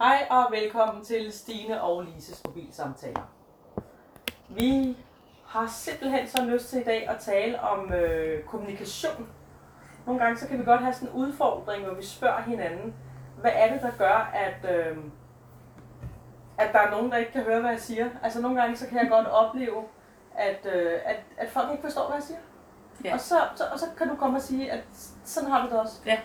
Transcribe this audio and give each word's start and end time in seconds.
Hej 0.00 0.26
og 0.30 0.46
velkommen 0.50 1.04
til 1.04 1.32
Stine 1.32 1.82
og 1.82 2.02
Lises 2.02 2.42
mobilsamtaler. 2.44 3.32
Vi 4.48 4.96
har 5.46 5.66
simpelthen 5.66 6.28
så 6.28 6.44
lyst 6.44 6.68
til 6.68 6.80
i 6.80 6.84
dag 6.84 7.08
at 7.08 7.16
tale 7.18 7.60
om 7.60 7.92
øh, 7.92 8.44
kommunikation. 8.44 9.28
Nogle 10.06 10.24
gange 10.24 10.38
så 10.38 10.48
kan 10.48 10.58
vi 10.58 10.64
godt 10.64 10.80
have 10.80 10.94
sådan 10.94 11.08
en 11.08 11.14
udfordring, 11.14 11.84
hvor 11.84 11.94
vi 11.94 12.04
spørger 12.04 12.42
hinanden, 12.42 12.94
hvad 13.40 13.50
er 13.54 13.72
det, 13.72 13.82
der 13.82 13.90
gør, 13.98 14.30
at, 14.34 14.76
øh, 14.76 14.96
at 16.58 16.72
der 16.72 16.78
er 16.78 16.90
nogen, 16.90 17.10
der 17.10 17.16
ikke 17.16 17.32
kan 17.32 17.42
høre, 17.42 17.60
hvad 17.60 17.70
jeg 17.70 17.80
siger. 17.80 18.08
Altså 18.22 18.40
nogle 18.40 18.60
gange 18.60 18.76
så 18.76 18.86
kan 18.88 18.98
jeg 18.98 19.08
godt 19.10 19.26
opleve, 19.26 19.84
at, 20.34 20.66
øh, 20.74 21.00
at, 21.04 21.20
at 21.36 21.50
folk 21.50 21.70
ikke 21.70 21.82
forstår, 21.82 22.06
hvad 22.06 22.16
jeg 22.16 22.22
siger. 22.22 22.40
Ja. 23.04 23.14
Og, 23.14 23.20
så, 23.20 23.34
så, 23.54 23.64
og 23.72 23.78
så 23.78 23.86
kan 23.98 24.08
du 24.08 24.16
komme 24.16 24.36
og 24.36 24.42
sige, 24.42 24.72
at 24.72 24.84
sådan 25.24 25.50
har 25.50 25.62
du 25.62 25.70
det 25.70 25.80
også. 25.80 26.00
Ja. 26.06 26.18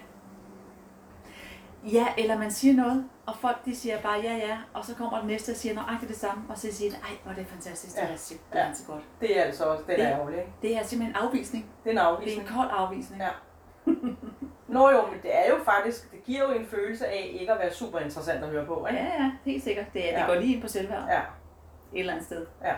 Ja, 1.83 2.07
eller 2.17 2.37
man 2.37 2.51
siger 2.51 2.75
noget, 2.75 3.09
og 3.25 3.35
folk 3.37 3.65
de 3.65 3.75
siger 3.75 4.01
bare 4.01 4.19
ja, 4.23 4.33
ja, 4.35 4.57
og 4.73 4.85
så 4.85 4.95
kommer 4.95 5.17
den 5.19 5.27
næste 5.27 5.49
og 5.51 5.55
siger 5.55 5.75
nøjagtigt 5.75 6.09
det 6.09 6.17
samme, 6.19 6.43
og 6.49 6.57
så 6.57 6.67
siger 6.73 6.91
de, 6.91 6.97
ej, 6.97 7.09
hvor 7.23 7.31
er 7.31 7.35
det 7.35 7.47
fantastisk, 7.47 7.95
det 7.95 8.01
Ja. 8.01 8.07
er 8.13 8.15
simpelthen 8.15 8.67
Ja. 8.67 8.73
så 8.73 8.83
godt. 8.87 9.01
Det 9.21 9.39
er 9.39 9.43
altså 9.43 9.63
også, 9.65 9.83
den 9.87 9.91
er 9.91 9.97
Det- 9.97 10.05
ærgerlig, 10.05 10.39
ikke? 10.39 10.51
Det 10.61 10.75
er 10.77 10.83
simpelthen 10.83 11.15
en 11.15 11.27
afvisning. 11.27 11.65
Det 11.83 11.89
er 11.89 11.91
en 11.91 11.97
Det 11.97 12.03
er 12.03 12.07
afvisning. 12.07 12.47
en 12.49 12.53
kold 12.55 12.69
afvisning. 12.71 13.21
Ja. 13.21 13.29
Nå 14.67 14.89
jo, 14.89 15.01
men 15.11 15.19
det 15.23 15.35
er 15.37 15.49
jo 15.49 15.55
faktisk, 15.63 16.11
det 16.11 16.23
giver 16.23 16.41
jo 16.53 16.59
en 16.59 16.65
følelse 16.65 17.07
af 17.07 17.29
ikke 17.39 17.51
at 17.53 17.59
være 17.59 17.73
super 17.73 17.99
interessant 17.99 18.43
at 18.43 18.49
høre 18.49 18.65
på, 18.65 18.87
ikke? 18.89 18.99
Ja, 18.99 19.05
ja, 19.23 19.31
helt 19.45 19.63
sikkert. 19.63 19.85
Det, 19.93 20.09
er, 20.09 20.15
det 20.15 20.21
Ja. 20.21 20.27
går 20.27 20.35
lige 20.35 20.53
ind 20.53 20.61
på 20.61 20.67
selvværd 20.67 21.03
Ja. 21.09 21.19
et 21.19 21.99
eller 21.99 22.13
andet 22.13 22.25
sted. 22.25 22.45
Ja. 22.63 22.73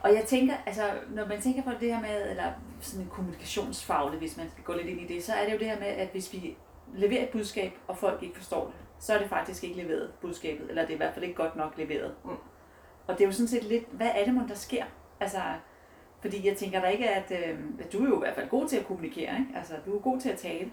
Og 0.00 0.14
jeg 0.14 0.24
tænker, 0.26 0.54
altså, 0.66 0.82
når 1.08 1.26
man 1.26 1.40
tænker 1.40 1.62
på 1.62 1.70
det 1.80 1.94
her 1.94 2.00
med, 2.00 2.30
eller 2.30 2.44
sådan 2.80 3.04
en 3.04 3.10
kommunikationsfaglig, 3.10 4.18
hvis 4.18 4.36
man 4.36 4.50
skal 4.50 4.64
gå 4.64 4.72
lidt 4.72 4.86
ind 4.86 5.00
i 5.00 5.14
det, 5.14 5.24
så 5.24 5.32
er 5.34 5.44
det 5.44 5.52
jo 5.52 5.58
det 5.58 5.66
her 5.66 5.78
med, 5.78 5.86
at 5.86 6.08
hvis 6.08 6.32
vi 6.32 6.56
leverer 6.94 7.22
et 7.22 7.28
budskab, 7.28 7.72
og 7.88 7.96
folk 7.96 8.22
ikke 8.22 8.36
forstår 8.36 8.64
det, 8.64 8.74
så 8.98 9.14
er 9.14 9.18
det 9.18 9.28
faktisk 9.28 9.64
ikke 9.64 9.82
leveret 9.82 10.12
budskabet, 10.20 10.68
eller 10.68 10.82
det 10.82 10.90
er 10.90 10.94
i 10.94 10.96
hvert 10.96 11.14
fald 11.14 11.24
ikke 11.24 11.36
godt 11.42 11.56
nok 11.56 11.72
leveret. 11.76 12.14
Mm. 12.24 12.30
Og 13.06 13.14
det 13.14 13.20
er 13.20 13.26
jo 13.26 13.32
sådan 13.32 13.48
set 13.48 13.64
lidt, 13.64 13.84
hvad 13.90 14.10
er 14.14 14.24
det, 14.24 14.34
mon, 14.34 14.48
der 14.48 14.54
sker? 14.54 14.84
Altså, 15.20 15.38
fordi 16.20 16.48
jeg 16.48 16.56
tænker 16.56 16.80
da 16.80 16.86
ikke, 16.86 17.10
at, 17.10 17.30
øh, 17.30 17.58
at 17.80 17.92
du 17.92 18.04
er 18.04 18.08
jo 18.08 18.16
i 18.16 18.18
hvert 18.18 18.34
fald 18.34 18.48
god 18.48 18.68
til 18.68 18.76
at 18.76 18.86
kommunikere, 18.86 19.38
ikke? 19.38 19.50
Altså, 19.56 19.74
du 19.86 19.96
er 19.96 20.00
god 20.00 20.20
til 20.20 20.28
at 20.28 20.38
tale. 20.38 20.72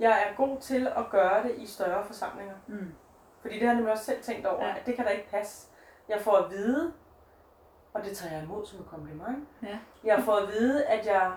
Jeg 0.00 0.26
er 0.28 0.36
god 0.36 0.60
til 0.60 0.86
at 0.86 1.10
gøre 1.10 1.42
det 1.42 1.54
i 1.58 1.66
større 1.66 2.04
forsamlinger. 2.06 2.54
Mm. 2.66 2.94
Fordi 3.40 3.54
det 3.54 3.62
har 3.62 3.68
jeg 3.68 3.74
nemlig 3.74 3.92
også 3.92 4.04
selv 4.04 4.22
tænkt 4.22 4.46
over, 4.46 4.64
ja. 4.64 4.74
at 4.76 4.86
det 4.86 4.96
kan 4.96 5.04
da 5.04 5.10
ikke 5.10 5.30
passe. 5.30 5.68
Jeg 6.08 6.20
får 6.20 6.36
at 6.36 6.50
vide, 6.50 6.92
og 7.94 8.04
det 8.04 8.16
tager 8.16 8.34
jeg 8.34 8.42
imod 8.42 8.66
som 8.66 8.80
et 8.80 8.86
kompliment. 8.86 9.48
Ja. 9.62 9.78
Jeg 10.04 10.22
får 10.24 10.36
at 10.36 10.48
vide, 10.48 10.86
at 10.86 11.06
jeg 11.06 11.32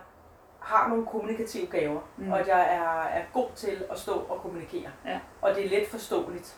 har 0.68 0.88
nogle 0.88 1.06
kommunikative 1.06 1.68
gaver, 1.68 2.02
Mm. 2.18 2.32
og 2.32 2.40
at 2.40 2.48
jeg 2.48 2.76
er, 2.76 3.20
er 3.20 3.24
god 3.34 3.48
til 3.56 3.86
at 3.92 4.00
stå 4.00 4.14
og 4.14 4.42
kommunikere. 4.42 4.90
Ja. 5.06 5.20
Og 5.42 5.56
det 5.56 5.66
er 5.66 5.70
let 5.80 5.88
forståeligt. 5.88 6.58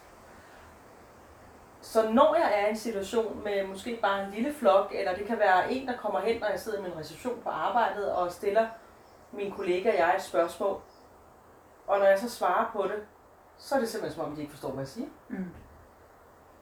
Så 1.81 2.09
når 2.11 2.35
jeg 2.35 2.61
er 2.61 2.67
i 2.67 2.69
en 2.69 2.77
situation 2.77 3.43
med 3.43 3.67
måske 3.67 3.99
bare 4.01 4.23
en 4.25 4.31
lille 4.31 4.53
flok, 4.53 4.91
eller 4.95 5.15
det 5.15 5.25
kan 5.25 5.39
være 5.39 5.71
en, 5.71 5.87
der 5.87 5.97
kommer 5.97 6.19
hen, 6.19 6.41
når 6.41 6.47
jeg 6.47 6.59
sidder 6.59 6.79
i 6.79 6.81
min 6.81 6.97
reception 6.97 7.39
på 7.43 7.49
arbejdet 7.49 8.11
og 8.13 8.31
stiller 8.31 8.67
min 9.31 9.51
kollega 9.51 9.89
og 9.91 9.97
jeg 9.97 10.15
et 10.15 10.21
spørgsmål, 10.21 10.81
og 11.87 11.99
når 11.99 12.05
jeg 12.05 12.19
så 12.19 12.29
svarer 12.29 12.69
på 12.73 12.83
det, 12.83 13.03
så 13.57 13.75
er 13.75 13.79
det 13.79 13.89
simpelthen 13.89 14.15
som 14.21 14.29
om, 14.29 14.35
de 14.35 14.41
ikke 14.41 14.51
forstår, 14.53 14.69
hvad 14.71 14.81
jeg 14.83 14.87
siger. 14.87 15.07
Mm. 15.29 15.45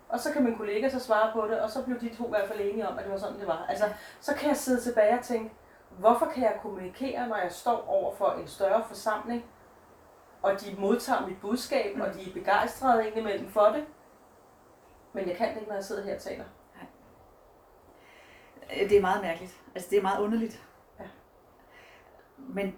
Og 0.10 0.20
så 0.20 0.34
kan 0.34 0.44
min 0.44 0.58
kollega 0.58 0.90
så 0.90 1.00
svare 1.00 1.32
på 1.34 1.48
det, 1.48 1.60
og 1.60 1.70
så 1.70 1.84
blev 1.84 2.00
de 2.00 2.16
to 2.16 2.26
i 2.26 2.30
hvert 2.30 2.48
fald 2.48 2.60
enige 2.62 2.88
om, 2.88 2.98
at 2.98 3.04
det 3.04 3.12
var 3.12 3.18
sådan, 3.18 3.40
det 3.40 3.48
var. 3.48 3.66
Altså, 3.70 3.86
så 4.22 4.36
kan 4.36 4.48
jeg 4.50 4.58
sidde 4.58 4.82
tilbage 4.82 5.14
og 5.20 5.24
tænke, 5.24 5.54
hvorfor 6.00 6.26
kan 6.26 6.44
jeg 6.44 6.60
kommunikere, 6.62 7.28
når 7.28 7.36
jeg 7.38 7.52
står 7.52 7.86
over 7.88 8.16
for 8.16 8.32
en 8.32 8.48
større 8.48 8.84
forsamling, 8.88 9.46
og 10.42 10.62
de 10.62 10.76
modtager 10.78 11.28
mit 11.28 11.42
budskab, 11.42 11.96
Mm. 11.96 12.02
og 12.02 12.14
de 12.14 12.30
er 12.30 12.34
begejstrede 12.34 13.08
indimellem 13.08 13.50
for 13.50 13.66
det, 13.66 13.86
men 15.14 15.28
jeg 15.30 15.36
kan 15.38 15.50
det 15.50 15.56
ikke, 15.56 15.68
når 15.68 15.76
jeg 15.76 15.84
sidder 15.86 16.04
her 16.04 16.16
og 16.16 16.22
taler. 16.22 16.44
Øh, 18.82 18.90
Det 18.90 18.98
er 18.98 19.02
meget 19.02 19.22
mærkeligt. 19.22 19.62
Altså, 19.76 19.90
det 19.90 19.98
er 19.98 20.02
meget 20.02 20.24
underligt. 20.24 20.64
Ja. 21.00 21.06
Men 22.38 22.76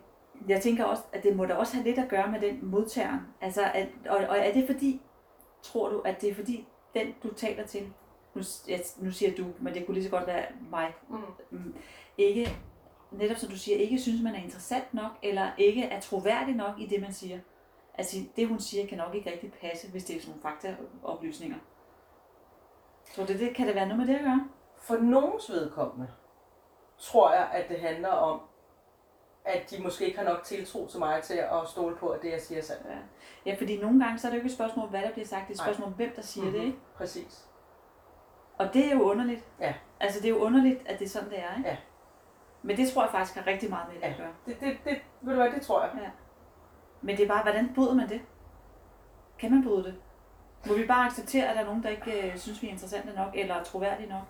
jeg 0.48 0.62
tænker 0.62 0.86
også, 0.86 1.04
at 1.14 1.24
det 1.24 1.36
må 1.36 1.46
da 1.46 1.54
også 1.54 1.74
have 1.76 1.84
lidt 1.84 2.00
at 2.00 2.10
gøre 2.10 2.28
med 2.32 2.40
den 2.42 2.66
modtageren. 2.66 3.20
Altså, 3.42 3.62
at, 3.74 3.88
og, 4.10 4.18
og 4.18 4.38
er 4.38 4.54
det 4.54 4.68
fordi, 4.68 5.02
tror 5.62 5.90
du, 5.90 6.00
at 6.02 6.22
det 6.22 6.30
er 6.30 6.36
fordi, 6.36 6.68
den 6.94 7.16
du 7.24 7.34
taler 7.34 7.66
til, 7.66 7.94
nu, 8.34 8.42
jeg, 8.68 8.80
nu 8.98 9.12
siger 9.12 9.36
du, 9.36 9.46
men 9.60 9.74
det 9.74 9.86
kunne 9.86 9.94
lige 9.96 10.04
så 10.04 10.10
godt 10.12 10.28
være 10.28 10.46
mig, 10.72 10.94
Mm. 11.10 11.18
mm, 11.50 11.76
ikke, 12.18 12.58
netop 13.12 13.38
som 13.38 13.50
du 13.50 13.58
siger, 13.58 13.78
ikke 13.78 14.00
synes, 14.00 14.24
man 14.24 14.36
er 14.36 14.44
interessant 14.44 14.94
nok, 14.94 15.12
eller 15.24 15.52
ikke 15.58 15.84
er 15.84 16.00
troværdig 16.00 16.56
nok 16.56 16.80
i 16.80 16.86
det, 16.86 17.02
man 17.02 17.14
siger. 17.14 17.40
Altså, 17.94 18.18
det 18.36 18.48
hun 18.48 18.60
siger, 18.60 18.88
kan 18.88 18.98
nok 18.98 19.16
ikke 19.16 19.32
rigtig 19.32 19.54
passe, 19.54 19.92
hvis 19.92 20.04
det 20.06 20.16
er 20.16 20.22
sådan 20.22 20.30
nogle 20.30 20.42
faktaoplysninger. 20.42 21.58
Tror 23.16 23.26
du, 23.26 23.34
det 23.34 23.56
kan 23.56 23.68
det 23.68 23.76
være 23.76 23.88
noget 23.88 24.00
med 24.00 24.08
det 24.08 24.16
at 24.16 24.26
gøre? 24.26 24.48
For 24.78 24.98
nogens 24.98 25.52
vedkommende 25.52 26.08
tror 26.98 27.34
jeg, 27.34 27.50
at 27.54 27.70
det 27.70 27.80
handler 27.80 28.10
om, 28.10 28.42
at 29.46 29.72
de 29.72 29.84
måske 29.84 30.06
ikke 30.06 30.18
har 30.18 30.26
nok 30.26 30.44
tiltro 30.44 30.88
til 30.88 31.00
mig 31.00 31.24
til 31.24 31.34
at 31.34 31.68
stole 31.68 31.96
på, 31.96 32.10
at 32.10 32.22
det, 32.22 32.32
jeg 32.32 32.42
siger, 32.42 32.60
er 32.60 32.64
sandt. 32.64 32.88
Ja, 33.46 33.56
fordi 33.60 33.78
nogle 33.78 34.04
gange 34.04 34.20
så 34.20 34.28
er 34.28 34.32
det 34.32 34.38
jo 34.38 34.40
ikke 34.40 34.48
et 34.52 34.56
spørgsmål 34.56 34.84
om, 34.86 34.90
hvad 34.90 35.02
der 35.02 35.12
bliver 35.12 35.26
sagt, 35.26 35.48
det 35.48 35.54
er 35.54 35.54
et 35.54 35.66
spørgsmål 35.66 35.88
om, 35.88 35.94
hvem 35.94 36.12
der 36.16 36.22
siger 36.22 36.44
mm-hmm. 36.44 36.60
det, 36.60 36.68
ikke? 36.68 36.80
Præcis. 36.96 37.46
Og 38.58 38.74
det 38.74 38.86
er 38.86 38.96
jo 38.96 39.02
underligt. 39.02 39.46
Ja. 39.60 39.74
Altså, 40.00 40.20
det 40.20 40.26
er 40.26 40.30
jo 40.30 40.40
underligt, 40.40 40.80
at 40.86 41.00
det 41.00 41.06
er 41.06 41.10
sådan, 41.10 41.30
det 41.30 41.40
er, 41.40 41.58
ikke? 41.58 41.70
Ja. 41.70 41.78
Men 42.64 42.78
det 42.78 42.92
tror 42.92 43.02
jeg 43.04 43.12
faktisk 43.12 43.38
har 43.38 43.48
rigtig 43.48 43.70
meget 43.70 43.88
med 43.88 43.96
det 43.96 44.02
Ja. 44.02 44.10
at 44.12 44.18
gøre. 44.18 44.34
Det, 44.46 44.60
det, 44.60 44.78
det, 44.86 45.02
ved 45.22 45.34
du 45.34 45.42
hvad, 45.42 45.52
det 45.52 45.62
tror 45.62 45.82
jeg. 45.84 46.12
Men 47.02 47.18
det 47.18 47.24
er 47.24 47.28
bare, 47.28 47.44
hvordan 47.44 47.74
bryder 47.76 47.94
man 47.96 48.10
det? 48.10 48.22
Kan 49.40 49.52
man 49.52 49.64
bryde 49.64 49.84
det? 49.84 49.96
Må 50.68 50.74
vi 50.74 50.88
bare 50.88 51.06
acceptere, 51.06 51.48
at 51.48 51.56
der 51.56 51.62
er 51.62 51.66
nogen, 51.66 51.84
der 51.84 51.90
ikke 51.90 52.32
øh, 52.32 52.38
synes, 52.38 52.62
vi 52.62 52.68
er 52.68 52.72
interessante 52.72 53.14
nok, 53.16 53.36
eller 53.36 53.56
er 53.56 53.64
troværdige 53.64 54.10
nok? 54.10 54.24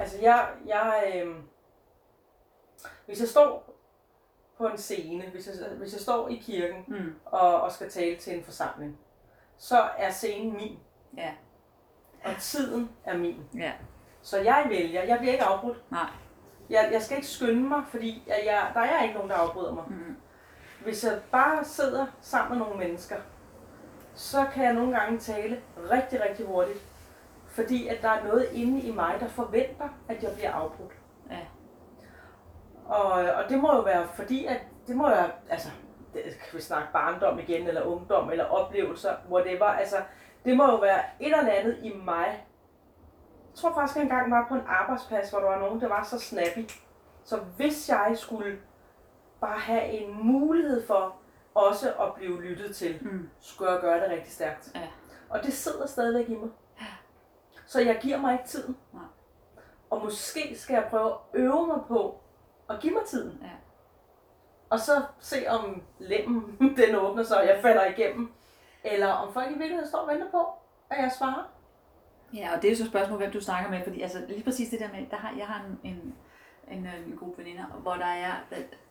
Altså, 0.00 0.18
jeg, 0.22 0.48
jeg, 0.66 1.12
øh, 1.14 1.36
hvis 3.06 3.20
jeg 3.20 3.28
står 3.28 3.74
på 4.58 4.66
en 4.66 4.78
scene, 4.78 5.24
hvis 5.30 5.46
jeg, 5.46 5.68
hvis 5.78 5.92
jeg 5.92 6.00
står 6.00 6.28
i 6.28 6.34
kirken 6.36 6.84
Mm. 6.86 7.14
og, 7.24 7.60
og 7.60 7.72
skal 7.72 7.90
tale 7.90 8.16
til 8.16 8.38
en 8.38 8.44
forsamling, 8.44 8.98
så 9.58 9.80
er 9.98 10.10
scenen 10.10 10.52
min, 10.52 10.78
Ja. 11.16 11.32
og 12.24 12.30
tiden 12.40 12.90
er 13.04 13.16
min. 13.18 13.44
Ja. 13.58 13.72
Så 14.22 14.38
jeg 14.38 14.66
vælger, 14.68 15.02
jeg 15.02 15.18
bliver 15.18 15.32
ikke 15.32 15.44
afbrudt. 15.44 15.90
Nej. 15.90 16.10
Jeg, 16.70 16.88
jeg 16.92 17.02
skal 17.02 17.16
ikke 17.16 17.28
skynde 17.28 17.68
mig, 17.68 17.82
fordi 17.88 18.22
jeg, 18.26 18.42
jeg, 18.46 18.70
der 18.74 18.80
er 18.80 19.02
ikke 19.02 19.14
nogen, 19.14 19.30
der 19.30 19.36
afbryder 19.36 19.74
mig. 19.74 19.84
Mm. 19.88 20.16
Hvis 20.84 21.04
jeg 21.04 21.20
bare 21.32 21.64
sidder 21.64 22.06
sammen 22.20 22.58
med 22.58 22.66
nogle 22.66 22.78
mennesker, 22.84 23.16
så 24.14 24.46
kan 24.54 24.64
jeg 24.64 24.74
nogle 24.74 24.98
gange 24.98 25.18
tale 25.18 25.60
rigtig, 25.90 26.20
rigtig 26.20 26.46
hurtigt. 26.46 26.78
Fordi 27.46 27.88
at 27.88 28.02
der 28.02 28.08
er 28.08 28.24
noget 28.24 28.48
inde 28.52 28.80
i 28.80 28.92
mig, 28.92 29.16
der 29.20 29.28
forventer, 29.28 29.88
at 30.08 30.22
jeg 30.22 30.30
bliver 30.34 30.52
afbrudt. 30.52 30.92
Ja. 31.30 31.38
Og, 32.86 33.12
og 33.12 33.48
det 33.48 33.58
må 33.58 33.74
jo 33.74 33.80
være 33.80 34.08
fordi, 34.14 34.46
at 34.46 34.60
det 34.86 34.96
må 34.96 35.08
være, 35.08 35.30
altså, 35.50 35.68
det, 36.14 36.22
kan 36.22 36.56
vi 36.56 36.60
snakke 36.60 36.92
barndom 36.92 37.38
igen, 37.38 37.66
eller 37.66 37.82
ungdom, 37.82 38.30
eller 38.30 38.44
oplevelser, 38.44 39.14
whatever. 39.30 39.64
Altså, 39.64 39.96
det 40.44 40.56
må 40.56 40.66
jo 40.66 40.76
være 40.76 41.00
et 41.20 41.38
eller 41.38 41.52
andet 41.52 41.78
i 41.82 41.92
mig. 42.04 42.46
Tror 43.56 43.74
faktisk, 43.74 43.96
jeg 43.96 44.02
engang 44.02 44.30
var 44.30 44.46
på 44.48 44.54
en 44.54 44.62
arbejdsplads, 44.68 45.30
hvor 45.30 45.38
der 45.38 45.46
var 45.46 45.58
nogen, 45.58 45.80
der 45.80 45.88
var 45.88 46.02
så 46.04 46.18
snappy. 46.18 46.70
Så 47.24 47.36
hvis 47.56 47.88
jeg 47.88 48.12
skulle 48.14 48.58
bare 49.40 49.58
have 49.58 49.84
en 49.84 50.26
mulighed 50.26 50.86
for 50.86 51.16
også 51.54 51.92
at 51.92 52.14
blive 52.14 52.42
lyttet 52.42 52.76
til, 52.76 52.98
Mm. 53.02 53.28
skulle 53.40 53.70
jeg 53.72 53.80
gøre 53.80 54.00
det 54.00 54.10
rigtig 54.10 54.32
stærkt. 54.32 54.70
Ja. 54.74 54.86
Og 55.28 55.42
det 55.42 55.52
sidder 55.52 55.86
stadigvæk 55.86 56.28
i 56.28 56.34
mig. 56.34 56.48
Så 57.66 57.80
jeg 57.80 57.98
giver 58.00 58.18
mig 58.18 58.32
ikke 58.32 58.44
tiden. 58.48 58.76
Nej. 58.92 59.02
Og 59.90 60.04
måske 60.04 60.58
skal 60.58 60.74
jeg 60.74 60.86
prøve 60.90 61.10
at 61.10 61.16
øve 61.34 61.66
mig 61.66 61.78
på 61.88 62.20
at 62.70 62.76
give 62.80 62.92
mig 62.92 63.02
tiden. 63.06 63.38
Ja. 63.42 63.50
Og 64.70 64.80
så 64.80 65.02
se 65.20 65.36
om 65.48 65.82
lemmen 65.98 66.58
den 66.86 66.94
åbner 66.96 67.22
sig, 67.22 67.38
og 67.38 67.46
jeg 67.46 67.58
falder 67.62 67.84
igennem. 67.84 68.32
Eller 68.84 69.12
om 69.12 69.32
folk 69.32 69.46
i 69.50 69.54
virkeligheden 69.54 69.88
står 69.88 69.98
og 69.98 70.08
venter 70.08 70.30
på, 70.30 70.46
at 70.90 71.02
jeg 71.02 71.12
svarer. 71.18 71.50
Ja, 72.36 72.54
og 72.56 72.62
det 72.62 72.68
er 72.68 72.72
jo 72.72 72.76
så 72.76 72.82
et 72.82 72.88
spørgsmål, 72.88 73.18
hvem 73.18 73.30
du 73.32 73.40
snakker 73.40 73.70
med, 73.70 73.80
fordi 73.84 74.00
altså, 74.00 74.18
lige 74.28 74.42
præcis 74.44 74.68
det 74.68 74.80
der 74.80 74.88
med, 74.92 75.06
der 75.10 75.16
har, 75.16 75.34
jeg 75.38 75.46
har 75.46 75.64
en, 75.68 75.90
en, 75.90 76.14
en, 76.78 76.86
øh, 76.86 77.06
en 77.06 77.16
gruppe 77.16 77.38
veninder, 77.42 77.64
hvor 77.64 77.94
der 77.94 78.06
er, 78.06 78.32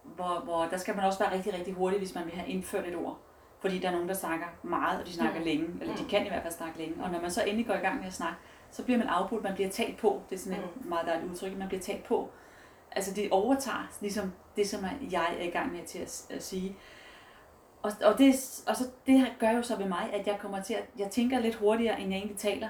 hvor, 0.04 0.42
hvor 0.44 0.66
der 0.66 0.78
skal 0.78 0.96
man 0.96 1.06
også 1.06 1.20
være 1.20 1.34
rigtig, 1.34 1.54
rigtig 1.54 1.74
hurtig, 1.74 2.00
hvis 2.00 2.16
man 2.16 2.26
vil 2.26 2.34
have 2.34 2.50
indført 2.50 2.88
et 2.88 2.96
ord. 2.96 3.20
Fordi 3.60 3.80
der 3.80 3.88
er 3.88 3.92
nogen, 3.92 4.08
der 4.08 4.14
snakker 4.14 4.46
meget, 4.64 5.00
og 5.02 5.08
de 5.08 5.14
snakker 5.14 5.40
Mm. 5.40 5.46
længe, 5.46 5.68
eller 5.82 5.96
de 5.96 6.06
kan 6.10 6.26
i 6.26 6.30
hvert 6.30 6.42
fald 6.44 6.54
snakke 6.54 6.78
længe. 6.78 7.04
Og 7.04 7.10
når 7.12 7.22
man 7.22 7.32
så 7.32 7.44
endelig 7.44 7.68
går 7.68 7.74
i 7.74 7.78
gang 7.78 7.98
med 8.00 8.08
at 8.08 8.14
snakke, 8.14 8.38
så 8.72 8.84
bliver 8.84 8.98
man 8.98 9.08
afbrudt, 9.08 9.44
man 9.44 9.54
bliver 9.54 9.70
talt 9.70 9.98
på. 9.98 10.22
Det 10.30 10.36
er 10.36 10.40
sådan 10.40 10.60
et 10.60 10.66
Mm. 10.84 10.90
meget 10.90 11.08
dejligt 11.08 11.32
udtryk, 11.32 11.58
man 11.58 11.68
bliver 11.68 11.82
talt 11.82 12.04
på. 12.04 12.30
Altså 12.92 13.14
det 13.14 13.28
overtager 13.32 13.88
ligesom 14.02 14.34
det, 14.56 14.70
som 14.70 14.86
jeg 15.12 15.28
er 15.40 15.44
i 15.44 15.50
gang 15.50 15.72
med 15.72 15.84
til 15.86 16.00
at, 16.00 16.26
at 16.30 16.44
sige. 16.44 16.76
Og, 17.82 17.92
og, 18.04 18.18
det, 18.18 18.34
og 18.68 18.76
så, 18.76 18.84
det 19.08 19.20
her 19.20 19.28
gør 19.40 19.50
jo 19.50 19.62
så 19.62 19.76
ved 19.78 19.86
mig, 19.86 20.10
at 20.14 20.28
jeg 20.28 20.38
kommer 20.40 20.62
til 20.62 20.74
at, 20.74 20.86
jeg 21.00 21.10
tænker 21.12 21.40
lidt 21.40 21.56
hurtigere, 21.56 22.00
end 22.02 22.10
jeg 22.12 22.18
egentlig 22.18 22.38
taler. 22.38 22.70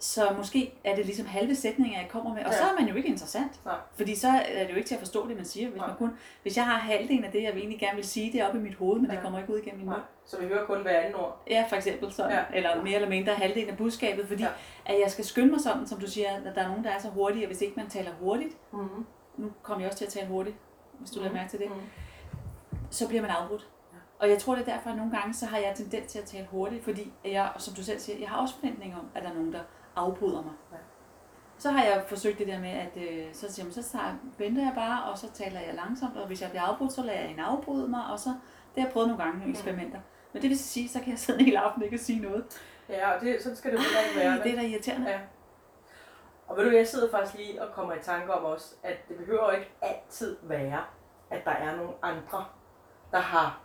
Så 0.00 0.32
måske 0.36 0.74
er 0.84 0.94
det 0.96 1.06
ligesom 1.06 1.26
halve 1.26 1.54
sætninger, 1.54 2.00
jeg 2.00 2.08
kommer 2.10 2.34
med, 2.34 2.44
og 2.44 2.50
Ja. 2.50 2.56
så 2.56 2.62
er 2.64 2.80
man 2.80 2.88
jo 2.88 2.94
ikke 2.94 3.08
interessant. 3.08 3.64
Nej. 3.64 3.74
Fordi 3.94 4.14
så 4.14 4.28
er 4.28 4.62
det 4.64 4.70
jo 4.70 4.76
ikke 4.76 4.88
til 4.88 4.94
at 4.94 4.98
forstå 5.00 5.28
det, 5.28 5.36
man 5.36 5.44
siger. 5.44 5.68
Hvis, 5.68 5.78
Nej. 5.78 5.86
man 5.86 5.96
kun, 5.96 6.10
hvis 6.42 6.56
jeg 6.56 6.64
har 6.64 6.78
halvdelen 6.78 7.24
af 7.24 7.32
det, 7.32 7.42
jeg 7.42 7.50
egentlig 7.50 7.78
gerne 7.80 7.96
vil 7.96 8.04
sige, 8.04 8.32
det 8.32 8.40
er 8.40 8.46
oppe 8.46 8.58
i 8.58 8.62
mit 8.62 8.74
hoved, 8.74 9.00
men 9.00 9.10
Ja. 9.10 9.14
det 9.16 9.22
kommer 9.22 9.38
ikke 9.38 9.52
ud 9.52 9.58
igennem 9.58 9.78
min 9.80 9.88
mund. 9.90 10.02
Så 10.26 10.38
vi 10.40 10.46
hører 10.46 10.66
kun 10.66 10.82
hver 10.82 10.98
anden 11.00 11.14
ord. 11.14 11.42
Ja, 11.50 11.64
for 11.68 11.76
eksempel 11.76 12.12
sådan. 12.12 12.30
Ja. 12.32 12.42
Eller 12.54 12.82
mere 12.82 12.94
eller 12.94 13.08
mindre 13.08 13.34
halvdelen 13.34 13.70
af 13.70 13.76
budskabet, 13.76 14.26
fordi 14.28 14.42
Ja. 14.42 14.48
at 14.86 15.00
jeg 15.02 15.10
skal 15.10 15.24
skynde 15.24 15.50
mig 15.50 15.60
sådan, 15.60 15.86
som 15.86 16.00
du 16.00 16.06
siger, 16.06 16.30
at 16.36 16.54
der 16.54 16.62
er 16.62 16.68
nogen, 16.68 16.84
der 16.84 16.90
er 16.90 16.98
så 16.98 17.08
hurtige, 17.08 17.44
og 17.44 17.46
hvis 17.46 17.60
ikke 17.62 17.74
man 17.76 17.88
taler 17.88 18.10
hurtigt, 18.20 18.56
Mm-hmm. 18.72 19.06
nu 19.36 19.50
kommer 19.62 19.80
jeg 19.82 19.88
også 19.88 19.98
til 19.98 20.04
at 20.06 20.12
tale 20.12 20.26
hurtigt, 20.26 20.56
hvis 20.98 21.10
du 21.10 21.20
lader 21.20 21.32
mærke 21.32 21.50
til 21.50 21.58
det, 21.58 21.68
Mm. 21.70 21.76
så 22.90 23.08
bliver 23.08 23.22
man 23.22 23.30
afbrudt. 23.30 23.68
Og 24.18 24.28
jeg 24.30 24.38
tror, 24.38 24.54
det 24.54 24.68
er 24.68 24.74
derfor, 24.74 24.90
at 24.90 24.96
nogle 24.96 25.12
gange, 25.18 25.34
så 25.34 25.46
har 25.46 25.58
jeg 25.58 25.72
tendens 25.76 26.12
til 26.12 26.18
at 26.18 26.24
tale 26.24 26.46
hurtigt, 26.50 26.84
fordi 26.84 27.12
jeg, 27.24 27.50
som 27.58 27.74
du 27.74 27.82
selv 27.82 27.98
siger, 28.00 28.18
jeg 28.18 28.28
har 28.28 28.36
også 28.42 28.54
forventning 28.54 28.94
om, 28.94 29.06
at 29.14 29.22
der 29.22 29.28
er 29.30 29.34
nogen, 29.34 29.52
der 29.52 29.60
afbryder 29.98 30.42
mig. 30.42 30.52
Ja. 30.72 30.76
Så 31.58 31.70
har 31.70 31.84
jeg 31.84 32.04
forsøgt 32.08 32.38
det 32.38 32.46
der 32.46 32.60
med, 32.60 32.70
at 32.70 32.96
øh, 32.96 33.26
så, 33.32 33.52
siger 33.52 33.66
man, 33.66 33.72
så 33.72 33.82
tager, 33.82 34.14
venter 34.38 34.62
jeg 34.62 34.72
bare, 34.74 35.10
og 35.10 35.18
så 35.18 35.32
taler 35.32 35.60
jeg 35.60 35.74
langsomt, 35.74 36.16
og 36.16 36.26
hvis 36.26 36.42
jeg 36.42 36.50
bliver 36.50 36.62
afbrudt, 36.62 36.92
så 36.92 37.02
lader 37.02 37.20
jeg 37.20 37.30
en 37.30 37.38
afbryde 37.38 37.88
mig, 37.88 38.04
og 38.12 38.18
så, 38.18 38.28
det 38.74 38.82
har 38.82 38.82
jeg 38.82 38.92
prøvet 38.92 39.08
nogle 39.08 39.22
gange, 39.22 39.38
nogle 39.38 39.52
eksperimenter. 39.52 40.00
Men 40.32 40.42
det 40.42 40.50
vil 40.50 40.58
sige, 40.58 40.88
så 40.88 41.00
kan 41.00 41.10
jeg 41.10 41.18
sidde 41.18 41.38
en 41.40 41.44
hel 41.44 41.56
aften 41.56 41.82
ikke 41.82 41.96
og 41.96 42.00
sige 42.00 42.20
noget. 42.20 42.44
Ja, 42.88 43.14
og 43.14 43.20
det, 43.20 43.42
sådan 43.42 43.56
skal 43.56 43.72
det 43.72 43.78
jo 43.78 43.82
ikke 43.82 44.20
være. 44.20 44.38
Det 44.44 44.52
er 44.52 44.56
da 44.56 44.62
irriterende. 44.62 45.10
Ja. 45.10 45.18
Og 46.48 46.56
ved 46.56 46.64
du, 46.64 46.70
jeg 46.76 46.86
sidder 46.86 47.10
faktisk 47.10 47.36
lige 47.36 47.62
og 47.62 47.72
kommer 47.72 47.94
i 47.94 47.98
tanke 48.02 48.34
om 48.34 48.44
også, 48.44 48.74
at 48.82 49.08
det 49.08 49.16
behøver 49.16 49.50
ikke 49.50 49.70
altid 49.82 50.36
være, 50.42 50.84
at 51.30 51.44
der 51.44 51.50
er 51.50 51.76
nogle 51.76 51.92
andre, 52.02 52.44
der 53.12 53.18
har 53.18 53.60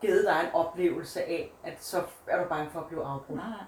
givet 0.00 0.24
dig 0.24 0.40
en 0.44 0.54
oplevelse 0.54 1.22
af, 1.24 1.52
at 1.64 1.84
så 1.84 2.02
er 2.26 2.42
du 2.42 2.48
bange 2.48 2.70
for 2.70 2.80
at 2.80 2.86
blive 2.86 3.04
afbrudt. 3.04 3.38
Nej. 3.38 3.64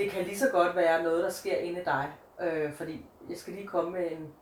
Det 0.00 0.10
kan 0.10 0.24
lige 0.24 0.38
så 0.38 0.50
godt 0.50 0.76
være 0.76 1.02
noget, 1.02 1.24
der 1.24 1.30
sker 1.30 1.56
inde 1.56 1.80
i 1.80 1.84
dig. 1.84 2.12
Øh, 2.40 2.74
fordi 2.74 3.06
jeg 3.28 3.36
skal 3.36 3.52
lige 3.52 3.66
komme 3.66 3.90
med 3.90 4.12
en, 4.12 4.32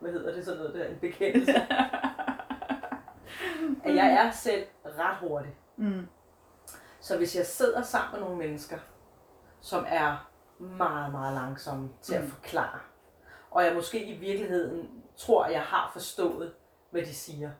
hvad 0.00 0.12
hedder 0.12 0.34
det 0.34 0.44
sådan 0.44 0.60
noget 0.60 0.74
der, 0.74 0.84
en 0.88 0.98
bekendelse. 1.00 1.52
at 3.84 3.94
jeg 3.94 4.12
er 4.12 4.30
selv 4.30 4.66
ret 4.84 5.16
hurtig. 5.16 5.56
Mm. 5.76 6.06
Så 7.00 7.16
hvis 7.16 7.36
jeg 7.36 7.46
sidder 7.46 7.82
sammen 7.82 8.12
med 8.12 8.20
nogle 8.20 8.36
mennesker, 8.36 8.78
som 9.60 9.84
er 9.88 10.30
meget, 10.58 11.12
meget 11.12 11.34
langsomme 11.34 11.90
til 12.02 12.14
at 12.14 12.22
Mm. 12.22 12.28
forklare, 12.30 12.78
og 13.50 13.64
jeg 13.64 13.74
måske 13.74 14.04
i 14.04 14.18
virkeligheden 14.18 15.02
tror, 15.16 15.44
at 15.44 15.52
jeg 15.52 15.62
har 15.62 15.90
forstået, 15.92 16.54
hvad 16.90 17.02
de 17.02 17.14
siger, 17.14 17.50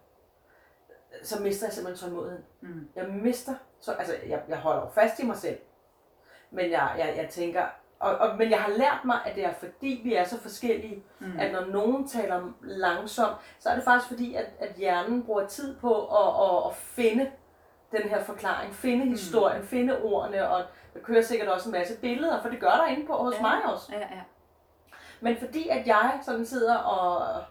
så 1.22 1.42
mister 1.42 1.66
jeg 1.66 1.72
simpelthen 1.72 2.08
tålmodigheden. 2.08 2.44
Mm. 2.60 2.88
Jeg 2.96 3.08
mister, 3.08 3.54
så, 3.80 3.92
altså 3.92 4.14
jeg, 4.26 4.42
jeg 4.48 4.58
holder 4.58 4.80
jo 4.80 4.88
fast 4.88 5.18
i 5.18 5.26
mig 5.26 5.36
selv, 5.36 5.58
men 6.54 6.70
jeg, 6.70 6.94
jeg, 6.98 7.14
jeg 7.16 7.28
tænker, 7.28 7.62
og, 8.00 8.16
og, 8.18 8.36
men 8.38 8.50
jeg 8.50 8.58
har 8.60 8.70
lært 8.70 9.00
mig, 9.04 9.18
at 9.24 9.34
det 9.36 9.44
er 9.44 9.52
fordi, 9.52 10.00
vi 10.04 10.14
er 10.14 10.24
så 10.24 10.40
forskellige, 10.40 11.02
Mm. 11.18 11.38
at 11.38 11.52
når 11.52 11.64
nogen 11.64 12.08
taler 12.08 12.42
langsomt, 12.62 13.36
så 13.58 13.68
er 13.68 13.74
det 13.74 13.84
faktisk 13.84 14.08
fordi, 14.08 14.34
at, 14.34 14.46
at 14.60 14.74
hjernen 14.76 15.22
bruger 15.22 15.46
tid 15.46 15.76
på 15.76 16.06
at, 16.06 16.28
at, 16.50 16.70
at 16.70 16.76
finde 16.76 17.30
den 17.92 18.02
her 18.08 18.22
forklaring, 18.24 18.74
finde 18.74 19.06
historien, 19.06 19.60
mm. 19.60 19.66
finde 19.68 20.02
ordene, 20.02 20.48
og 20.48 20.62
der 20.94 21.00
kører 21.00 21.22
sikkert 21.22 21.48
også 21.48 21.68
en 21.68 21.72
masse 21.72 21.96
billeder, 22.00 22.42
for 22.42 22.48
det 22.48 22.60
gør 22.60 22.70
der 22.70 22.86
inde 22.86 23.06
på 23.06 23.12
hos 23.12 23.34
Ja. 23.34 23.40
mig 23.42 23.64
også. 23.72 23.92
Ja, 23.92 23.98
ja. 23.98 24.20
Men 25.20 25.36
fordi 25.36 25.68
at 25.68 25.86
jeg 25.86 26.18
sådan 26.22 26.46
sidder 26.46 26.76
og 26.76 27.42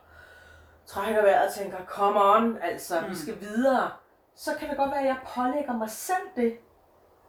trækker 0.85 1.21
vejret 1.21 1.47
og 1.47 1.53
tænker, 1.53 1.77
come 1.88 2.23
on, 2.23 2.57
altså, 2.61 3.00
mm. 3.00 3.05
vi 3.05 3.09
Mm. 3.09 3.15
skal 3.15 3.39
videre, 3.39 3.91
så 4.35 4.51
kan 4.59 4.69
det 4.69 4.77
godt 4.77 4.91
være, 4.91 5.00
at 5.00 5.05
jeg 5.05 5.17
pålægger 5.35 5.73
mig 5.73 5.89
selv 5.89 6.27
det, 6.35 6.57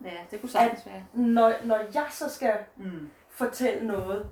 ja, 0.04 0.10
det 0.30 0.40
kunne 0.40 0.50
sagtens 0.50 0.86
være. 0.86 1.04
når, 1.14 1.52
når 1.64 1.78
jeg 1.94 2.06
så 2.10 2.28
skal 2.30 2.54
Mm. 2.76 3.10
fortælle 3.30 3.86
noget, 3.86 4.26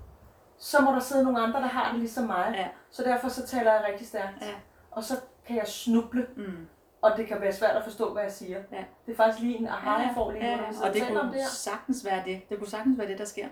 så 0.59 0.81
må 0.83 0.93
der 0.93 1.01
sidde 1.01 1.25
nogle 1.25 1.41
andre, 1.41 1.61
der 1.61 1.67
har 1.67 1.91
det 1.91 2.01
ligesom 2.01 2.25
mig. 2.25 2.53
Ja. 2.57 2.69
Så 2.91 3.03
derfor 3.03 3.29
så 3.29 3.47
taler 3.47 3.73
jeg 3.73 3.85
rigtig 3.89 4.07
stærkt. 4.07 4.37
Ja. 4.43 4.55
Og 4.91 5.05
så 5.05 5.15
kan 5.47 5.57
jeg 5.57 5.67
snuble, 5.67 6.27
Mm. 6.37 6.67
og 7.03 7.13
det 7.17 7.27
kan 7.27 7.41
være 7.41 7.53
svært 7.53 7.77
at 7.77 7.85
forstå, 7.85 8.13
hvad 8.13 8.23
jeg 8.23 8.33
siger. 8.33 8.63
Ja. 8.73 8.85
Det 9.07 9.13
er 9.13 9.17
faktisk 9.17 9.43
lige 9.43 9.59
en 9.59 9.67
aha, 9.67 9.91
jeg 9.91 10.11
får 10.15 10.31
lige 10.33 10.45
ja, 10.47 10.51
ja. 10.51 10.59
og 10.89 10.95
det 10.95 11.03
taler 11.03 11.21
om 11.21 11.27
det 11.27 11.33
kunne 11.35 11.41
her. 11.43 11.49
sagtens 11.49 12.05
være 12.05 12.23
det. 12.25 12.49
Det 12.51 12.59
kunne 12.59 12.69
sagtens 12.69 12.99
være 12.99 13.09
det, 13.09 13.19
der 13.19 13.25
sker. 13.25 13.47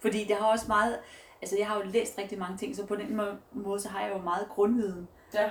Fordi 0.00 0.24
det 0.24 0.36
har 0.36 0.46
også 0.46 0.64
meget, 0.68 0.98
altså 1.42 1.56
jeg 1.58 1.68
har 1.68 1.76
jo 1.76 1.82
læst 1.84 2.18
rigtig 2.18 2.38
mange 2.38 2.56
ting, 2.56 2.76
så 2.76 2.86
på 2.86 2.96
den 2.96 3.16
må- 3.16 3.24
måde, 3.52 3.80
så 3.80 3.88
har 3.88 4.00
jeg 4.00 4.12
jo 4.16 4.18
meget 4.18 4.48
grundviden. 4.48 5.08
Ja. 5.34 5.50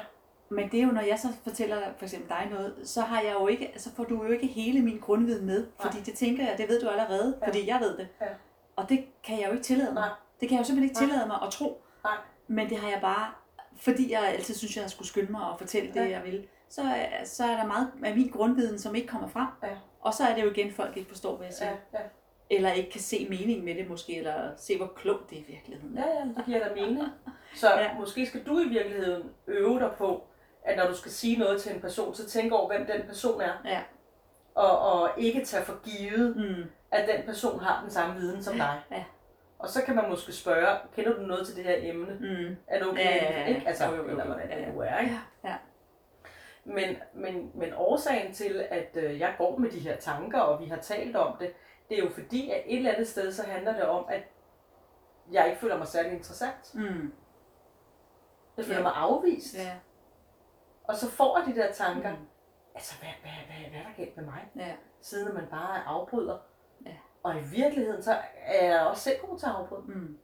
Men 0.52 0.70
det 0.72 0.80
er 0.80 0.84
jo, 0.84 0.92
når 0.92 1.02
jeg 1.02 1.20
så 1.20 1.28
fortæller 1.44 1.78
for 1.98 2.06
eksempel 2.06 2.30
dig 2.30 2.48
noget, 2.52 2.76
så 2.84 3.02
har 3.02 3.22
jeg 3.22 3.34
jo 3.34 3.48
ikke, 3.48 3.74
så 3.78 3.92
får 3.96 4.04
du 4.04 4.24
jo 4.24 4.32
ikke 4.32 4.48
hele 4.48 4.82
min 4.82 4.98
grundviden 5.00 5.46
med. 5.46 5.68
Fordi 5.82 5.98
det 6.00 6.14
tænker 6.14 6.48
jeg, 6.48 6.58
det 6.58 6.70
ved 6.70 6.82
du 6.82 6.88
allerede, 6.90 7.38
Ja. 7.42 7.48
fordi 7.48 7.68
jeg 7.68 7.80
ved 7.82 7.98
det. 7.98 8.08
Ja. 8.22 8.28
Og 8.76 8.90
det 8.90 9.06
kan 9.24 9.40
jeg 9.40 9.48
jo 9.48 9.52
ikke 9.52 9.64
tillade 9.64 9.94
mig. 9.94 10.02
Nej. 10.02 10.10
Det 10.40 10.50
kan 10.50 10.56
jeg 10.56 10.60
jo 10.60 10.66
simpelthen 10.66 10.90
ikke 10.90 11.00
Nej. 11.02 11.08
tillade 11.10 11.28
mig 11.28 11.38
at 11.48 11.52
tro. 11.52 11.82
Nej. 12.04 12.14
Men 12.48 12.70
det 12.70 12.78
har 12.78 12.90
jeg 12.90 13.00
bare, 13.02 13.32
fordi 13.80 14.12
jeg 14.12 14.22
altid 14.28 14.54
synes, 14.56 14.78
jeg 14.78 14.90
skulle 14.90 15.08
skynde 15.08 15.32
mig 15.32 15.42
og 15.42 15.60
fortælle 15.60 15.90
det, 15.94 16.00
Ja. 16.00 16.10
jeg 16.10 16.22
vil, 16.26 16.48
så, 16.70 16.82
så 17.26 17.44
er 17.44 17.58
der 17.58 17.66
meget 17.66 17.92
af 18.04 18.16
min 18.16 18.30
grundviden, 18.30 18.80
som 18.80 18.96
ikke 18.96 19.08
kommer 19.08 19.28
frem. 19.28 19.48
Ja. 19.64 19.70
Og 20.02 20.14
så 20.14 20.24
er 20.24 20.36
det 20.36 20.44
jo 20.44 20.52
igen, 20.52 20.72
folk 20.74 20.98
ikke 20.98 21.10
forstår, 21.10 21.36
hvad 21.38 21.46
jeg 21.48 21.54
siger. 21.54 21.70
Ja, 21.72 22.00
ja. 22.00 22.06
Eller 22.52 22.72
ikke 22.72 22.90
kan 22.90 23.02
se 23.02 23.28
meningen 23.30 23.66
med 23.66 23.76
det 23.76 23.90
måske, 23.90 24.18
eller 24.18 24.52
se, 24.58 24.78
hvor 24.78 24.88
klogt 24.96 25.30
det 25.30 25.38
er 25.38 25.42
i 25.42 25.46
virkeligheden. 25.48 25.96
ja, 25.98 26.04
ja, 26.08 26.26
det 26.38 26.46
giver 26.46 26.68
da 26.68 26.74
mening. 26.76 27.04
Så 27.56 27.68
ja. 27.80 27.94
måske 28.00 28.26
skal 28.26 28.44
du 28.44 28.60
i 28.60 28.68
virkeligheden 28.70 29.30
øve 29.48 29.80
dig 29.80 29.92
på, 29.98 30.24
at 30.64 30.78
når 30.78 30.88
du 30.88 30.96
skal 30.96 31.12
sige 31.12 31.38
noget 31.40 31.62
til 31.62 31.76
en 31.76 31.82
person, 31.82 32.16
så 32.16 32.30
tænk 32.30 32.54
over, 32.54 32.68
hvem 32.68 32.86
den 32.86 33.08
person 33.08 33.42
er. 33.42 33.54
Ja. 33.66 33.82
Og, 34.56 34.80
og 34.80 35.10
ikke 35.18 35.46
tage 35.46 35.64
for 35.66 35.80
givet, 35.84 36.36
Mm. 36.36 36.64
at 36.92 37.08
den 37.08 37.26
person 37.26 37.60
har 37.60 37.82
den 37.82 37.92
samme 37.92 38.16
viden 38.16 38.44
som 38.44 38.56
dig. 38.56 38.82
Ja. 38.92 39.04
Og 39.60 39.70
så 39.70 39.84
kan 39.84 39.96
man 39.96 40.10
måske 40.10 40.32
spørge, 40.34 40.78
kender 40.96 41.14
du 41.16 41.22
noget 41.22 41.48
til 41.48 41.56
det 41.56 41.64
her 41.64 41.76
emne? 41.78 42.14
Mm. 42.20 42.56
Er 42.68 42.80
det 42.80 42.88
okay? 42.88 43.06
Ja, 43.06 43.16
ja, 43.32 43.40
ja. 43.40 43.46
Ikke? 43.48 43.68
Altså, 43.68 43.86
Jo, 43.86 43.96
jo, 43.96 44.08
eller 44.08 44.26
hvordan 44.26 44.50
Ja, 44.50 44.56
det 44.56 44.62
ja. 44.62 44.72
nu 44.72 44.80
er, 44.80 45.00
ikke? 45.00 45.20
Ja. 45.44 45.56
Men, 46.64 46.98
men, 47.14 47.52
men 47.56 47.74
årsagen 47.78 48.34
til, 48.34 48.66
at 48.70 48.90
øh, 48.96 49.20
jeg 49.20 49.36
går 49.38 49.58
med 49.58 49.70
de 49.70 49.80
her 49.80 49.96
tanker, 49.98 50.40
og 50.40 50.62
vi 50.62 50.66
har 50.66 50.78
talt 50.78 51.16
om 51.16 51.38
det, 51.40 51.54
det 51.90 52.00
er 52.00 52.04
jo 52.04 52.10
fordi, 52.10 52.50
at 52.52 52.62
et 52.66 52.78
eller 52.78 52.92
andet 52.92 53.08
sted, 53.08 53.32
så 53.32 53.44
handler 53.44 53.74
det 53.74 53.84
om, 53.84 54.06
at 54.10 54.22
jeg 55.32 55.48
ikke 55.48 55.60
føler 55.60 55.78
mig 55.78 55.88
særlig 55.88 56.12
interessant. 56.12 56.76
Mm. 56.76 57.14
Jeg 58.58 58.66
føler 58.66 58.78
Ja. 58.80 58.84
mig 58.84 58.92
afvist. 58.96 59.56
Ja. 59.58 59.72
Og 60.90 60.96
så 60.96 61.10
får 61.12 61.38
jeg 61.40 61.48
de 61.56 61.62
der 61.62 61.72
tanker, 61.72 62.10
Mm. 62.12 62.28
altså 62.76 62.96
hvad, 63.00 63.10
hvad, 63.22 63.32
hvad, 63.48 63.70
hvad 63.72 63.80
er 63.80 63.84
der 63.84 63.94
galt 64.04 64.18
med 64.18 64.26
mig? 64.26 64.48
Ja. 64.56 64.74
Siden 65.02 65.34
man 65.34 65.48
bare 65.52 65.84
afbryder. 65.88 66.38
Ja. 66.86 66.92
Og 67.24 67.36
i 67.36 67.42
virkeligheden, 67.44 68.04
så 68.04 68.18
er 68.46 68.66
jeg 68.66 68.82
også 68.88 69.02
selv 69.04 69.16
god 69.28 69.38
til 69.40 69.46
at 69.46 69.52
afbryde. 69.52 69.82
Mm. 69.88 70.18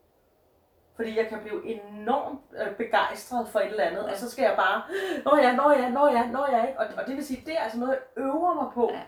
Fordi 0.96 1.18
jeg 1.18 1.28
kan 1.28 1.40
blive 1.42 1.66
enormt 1.66 2.42
øh, 2.62 2.76
begejstret 2.76 3.48
for 3.48 3.60
et 3.60 3.66
eller 3.66 3.84
andet. 3.84 4.04
Ja. 4.04 4.12
og 4.12 4.18
så 4.18 4.30
skal 4.32 4.44
jeg 4.44 4.56
bare, 4.58 4.84
nå 5.26 5.38
ja, 5.38 5.56
nå 5.56 5.72
ja, 5.72 5.90
nå 5.90 6.08
ja, 6.08 6.28
nå 6.28 6.46
ja, 6.52 6.66
ikke? 6.68 6.80
Og, 6.80 6.86
og 6.98 7.08
det 7.08 7.16
vil 7.16 7.26
sige, 7.26 7.44
det 7.46 7.58
er 7.58 7.62
altså 7.62 7.80
noget, 7.80 7.92
jeg 7.94 8.24
øver 8.24 8.54
mig 8.54 8.72
på 8.74 8.90
Ja. 8.94 9.02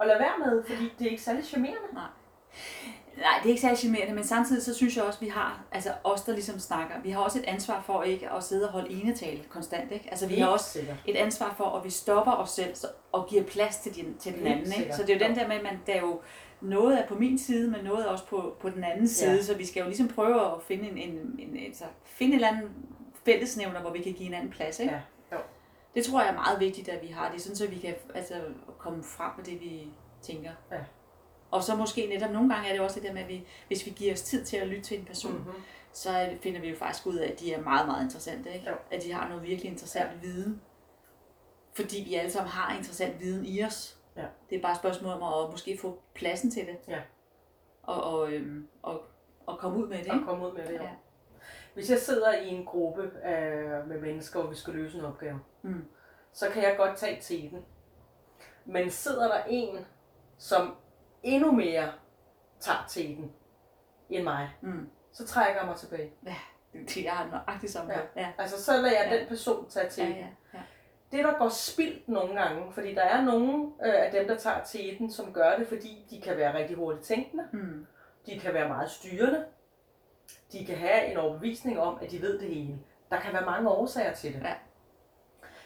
at 0.00 0.06
lade 0.06 0.18
være 0.18 0.38
med, 0.38 0.64
fordi 0.64 0.94
det 0.98 1.06
er 1.06 1.10
ikke 1.10 1.22
særlig 1.22 1.44
charmerende. 1.44 1.88
Nej, 1.94 2.04
det 3.16 3.24
er 3.44 3.48
ikke 3.48 3.60
særlig 3.60 3.78
charmerende, 3.78 4.14
men 4.14 4.24
samtidig 4.24 4.62
så 4.62 4.74
synes 4.74 4.96
jeg 4.96 5.04
også, 5.04 5.16
at 5.16 5.22
vi 5.26 5.28
har, 5.28 5.64
altså 5.72 5.90
os, 6.04 6.22
der 6.22 6.32
ligesom 6.32 6.58
snakker, 6.58 6.94
vi 7.02 7.10
har 7.10 7.20
også 7.20 7.38
et 7.38 7.44
ansvar 7.44 7.82
for 7.86 8.02
ikke 8.02 8.30
at 8.30 8.44
sidde 8.44 8.66
og 8.66 8.72
holde 8.72 8.90
enetale 8.90 9.42
konstant, 9.48 9.92
ikke? 9.92 10.08
Altså 10.10 10.26
vi 10.26 10.34
har 10.34 10.46
også 10.46 10.70
sikkert. 10.70 10.96
et 11.06 11.16
ansvar 11.16 11.54
for, 11.56 11.64
at 11.64 11.84
vi 11.84 11.90
stopper 11.90 12.32
os 12.32 12.50
selv 12.50 12.74
og 13.12 13.26
giver 13.28 13.42
plads 13.42 13.76
til 13.76 13.94
den, 13.96 14.18
til 14.18 14.32
den 14.34 14.46
Helt 14.46 14.56
anden. 14.58 14.82
Ikke? 14.82 14.94
Så 14.96 15.02
det 15.02 15.10
er 15.10 15.14
jo 15.14 15.28
den 15.28 15.36
der 15.36 15.48
med, 15.48 15.56
at 15.56 15.62
man, 15.62 15.78
der 15.86 15.92
er 15.92 16.00
jo 16.00 16.20
noget 16.60 17.00
er 17.02 17.06
på 17.06 17.14
min 17.14 17.38
side, 17.38 17.70
men 17.70 17.84
noget 17.84 18.06
er 18.06 18.10
også 18.10 18.26
på, 18.26 18.56
på 18.60 18.70
den 18.70 18.84
anden 18.84 19.08
side, 19.08 19.34
Ja. 19.34 19.42
så 19.42 19.54
vi 19.54 19.66
skal 19.66 19.80
jo 19.80 19.86
ligesom 19.86 20.08
prøve 20.08 20.40
at 20.46 20.62
finde 20.68 20.88
en, 20.90 20.98
en, 20.98 21.34
en, 21.38 21.56
en 21.56 21.74
så 21.74 21.84
finde 22.04 22.32
en 22.32 22.34
eller 22.34 22.48
anden 22.48 22.70
fællesnævner, 23.24 23.80
hvor 23.80 23.90
vi 23.90 23.98
kan 24.02 24.12
give 24.12 24.24
hinanden 24.24 24.50
plads. 24.50 24.80
Ikke? 24.80 24.92
Ja, 24.92 25.36
jo. 25.36 25.42
Det 25.94 26.04
tror 26.04 26.20
jeg 26.20 26.28
er 26.30 26.34
meget 26.34 26.60
vigtigt, 26.60 26.88
at 26.88 27.02
vi 27.02 27.06
har 27.08 27.30
det, 27.32 27.42
sådan 27.42 27.56
så 27.56 27.66
vi 27.66 27.78
kan 27.78 27.94
altså, 28.14 28.34
komme 28.78 29.02
frem 29.04 29.30
med 29.36 29.44
det, 29.44 29.60
vi 29.60 29.82
tænker. 30.22 30.50
Ja. 30.72 30.76
Og 31.52 31.62
så 31.62 31.76
måske 31.76 32.06
netop 32.06 32.30
nogle 32.30 32.54
gange 32.54 32.68
er 32.68 32.72
det 32.72 32.80
også 32.80 33.00
det 33.00 33.08
der 33.08 33.14
med, 33.14 33.22
at 33.22 33.28
vi, 33.28 33.46
hvis 33.66 33.86
vi 33.86 33.90
giver 33.90 34.12
os 34.12 34.22
tid 34.22 34.44
til 34.44 34.56
at 34.56 34.66
lytte 34.68 34.82
til 34.82 34.98
en 34.98 35.04
person, 35.04 35.32
Mm-hmm. 35.32 35.62
så 35.92 36.10
er 36.10 36.28
finder 36.40 36.60
vi 36.60 36.68
jo 36.68 36.76
faktisk 36.76 37.06
ud 37.06 37.16
af, 37.16 37.32
at 37.32 37.40
de 37.40 37.52
er 37.54 37.60
meget, 37.62 37.86
meget 37.86 38.04
interessante. 38.04 38.52
Ikke? 38.54 38.70
Jo. 38.70 38.76
At 38.90 39.02
de 39.02 39.12
har 39.12 39.28
noget 39.28 39.42
virkelig 39.42 39.70
interessant 39.70 40.10
ja. 40.12 40.18
viden. 40.18 40.62
Fordi 41.74 42.04
vi 42.08 42.14
alle 42.14 42.30
sammen 42.30 42.50
har 42.50 42.76
interessant 42.76 43.20
viden 43.20 43.46
i 43.46 43.62
os. 43.64 43.98
Ja. 44.16 44.24
Det 44.50 44.58
er 44.58 44.62
bare 44.62 44.72
et 44.72 44.78
spørgsmål 44.78 45.12
om 45.22 45.44
at 45.44 45.50
måske 45.50 45.78
få 45.78 45.98
pladsen 46.14 46.50
til 46.50 46.66
det. 46.66 46.76
Ja. 46.88 47.00
Og, 47.82 48.02
og, 48.04 48.32
øhm, 48.32 48.68
og, 48.82 49.00
og 49.46 49.58
komme 49.58 49.78
ud 49.78 49.88
med 49.88 49.98
det. 49.98 50.08
Og 50.08 50.14
Ikke? 50.14 50.26
komme 50.26 50.46
ud 50.48 50.52
med 50.52 50.66
det, 50.66 50.72
ja. 50.74 50.82
Ja. 50.82 50.88
Hvis 51.74 51.90
jeg 51.90 51.98
sidder 51.98 52.32
i 52.32 52.48
en 52.48 52.64
gruppe 52.64 53.02
øh, 53.02 53.88
med 53.88 54.00
mennesker, 54.00 54.40
og 54.40 54.50
vi 54.50 54.54
skal 54.56 54.74
løse 54.74 54.98
en 54.98 55.04
opgave, 55.04 55.40
Mm. 55.62 55.84
så 56.32 56.50
kan 56.50 56.62
jeg 56.62 56.74
godt 56.76 56.96
tage 56.96 57.20
teten. 57.20 57.64
Men 58.64 58.90
sidder 58.90 59.28
der 59.28 59.42
en, 59.48 59.78
som 60.38 60.74
endnu 61.22 61.52
mere 61.52 61.92
tager 62.60 62.84
teten 62.88 63.32
end 64.10 64.24
mig, 64.24 64.50
Mm. 64.60 64.88
så 65.12 65.26
trækker 65.26 65.60
jeg 65.60 65.66
mig 65.68 65.76
tilbage. 65.76 66.12
Det 66.74 67.04
jeg 67.04 67.12
har 67.12 67.26
nøjagtigt 67.26 67.72
samme. 67.72 67.92
Ja. 67.92 68.00
Ja. 68.16 68.32
Altså, 68.38 68.64
så 68.64 68.72
lader 68.72 69.00
jeg 69.02 69.08
Ja. 69.10 69.18
den 69.18 69.28
person 69.28 69.68
tage 69.70 69.84
Ja, 69.84 69.90
teten. 69.90 70.12
ja, 70.12 70.26
ja. 70.54 70.58
Det, 71.12 71.24
der 71.24 71.38
går 71.38 71.48
spildt 71.48 72.08
nogle 72.08 72.40
gange, 72.40 72.72
fordi 72.72 72.94
der 72.94 73.02
er 73.02 73.20
nogle 73.24 73.66
øh, 73.84 73.94
af 73.94 74.10
dem, 74.12 74.26
der 74.28 74.36
tager 74.36 74.64
teten, 74.64 75.10
som 75.12 75.32
gør 75.32 75.56
det, 75.58 75.66
fordi 75.68 76.06
de 76.10 76.20
kan 76.20 76.36
være 76.36 76.58
rigtig 76.58 76.76
hurtigt 76.76 77.04
tænkende. 77.06 77.44
Mm. 77.52 77.86
De 78.26 78.38
kan 78.40 78.54
være 78.54 78.68
meget 78.68 78.90
styrende. 78.90 79.44
de 80.52 80.66
kan 80.66 80.76
have 80.76 81.04
en 81.06 81.16
overbevisning 81.16 81.80
om, 81.80 81.98
at 82.02 82.10
de 82.10 82.22
ved 82.22 82.38
det 82.38 82.48
hele. 82.48 82.78
Der 83.10 83.20
kan 83.20 83.32
være 83.32 83.44
mange 83.44 83.70
årsager 83.70 84.14
til 84.14 84.34
det. 84.34 84.40
Ja. 84.42 84.54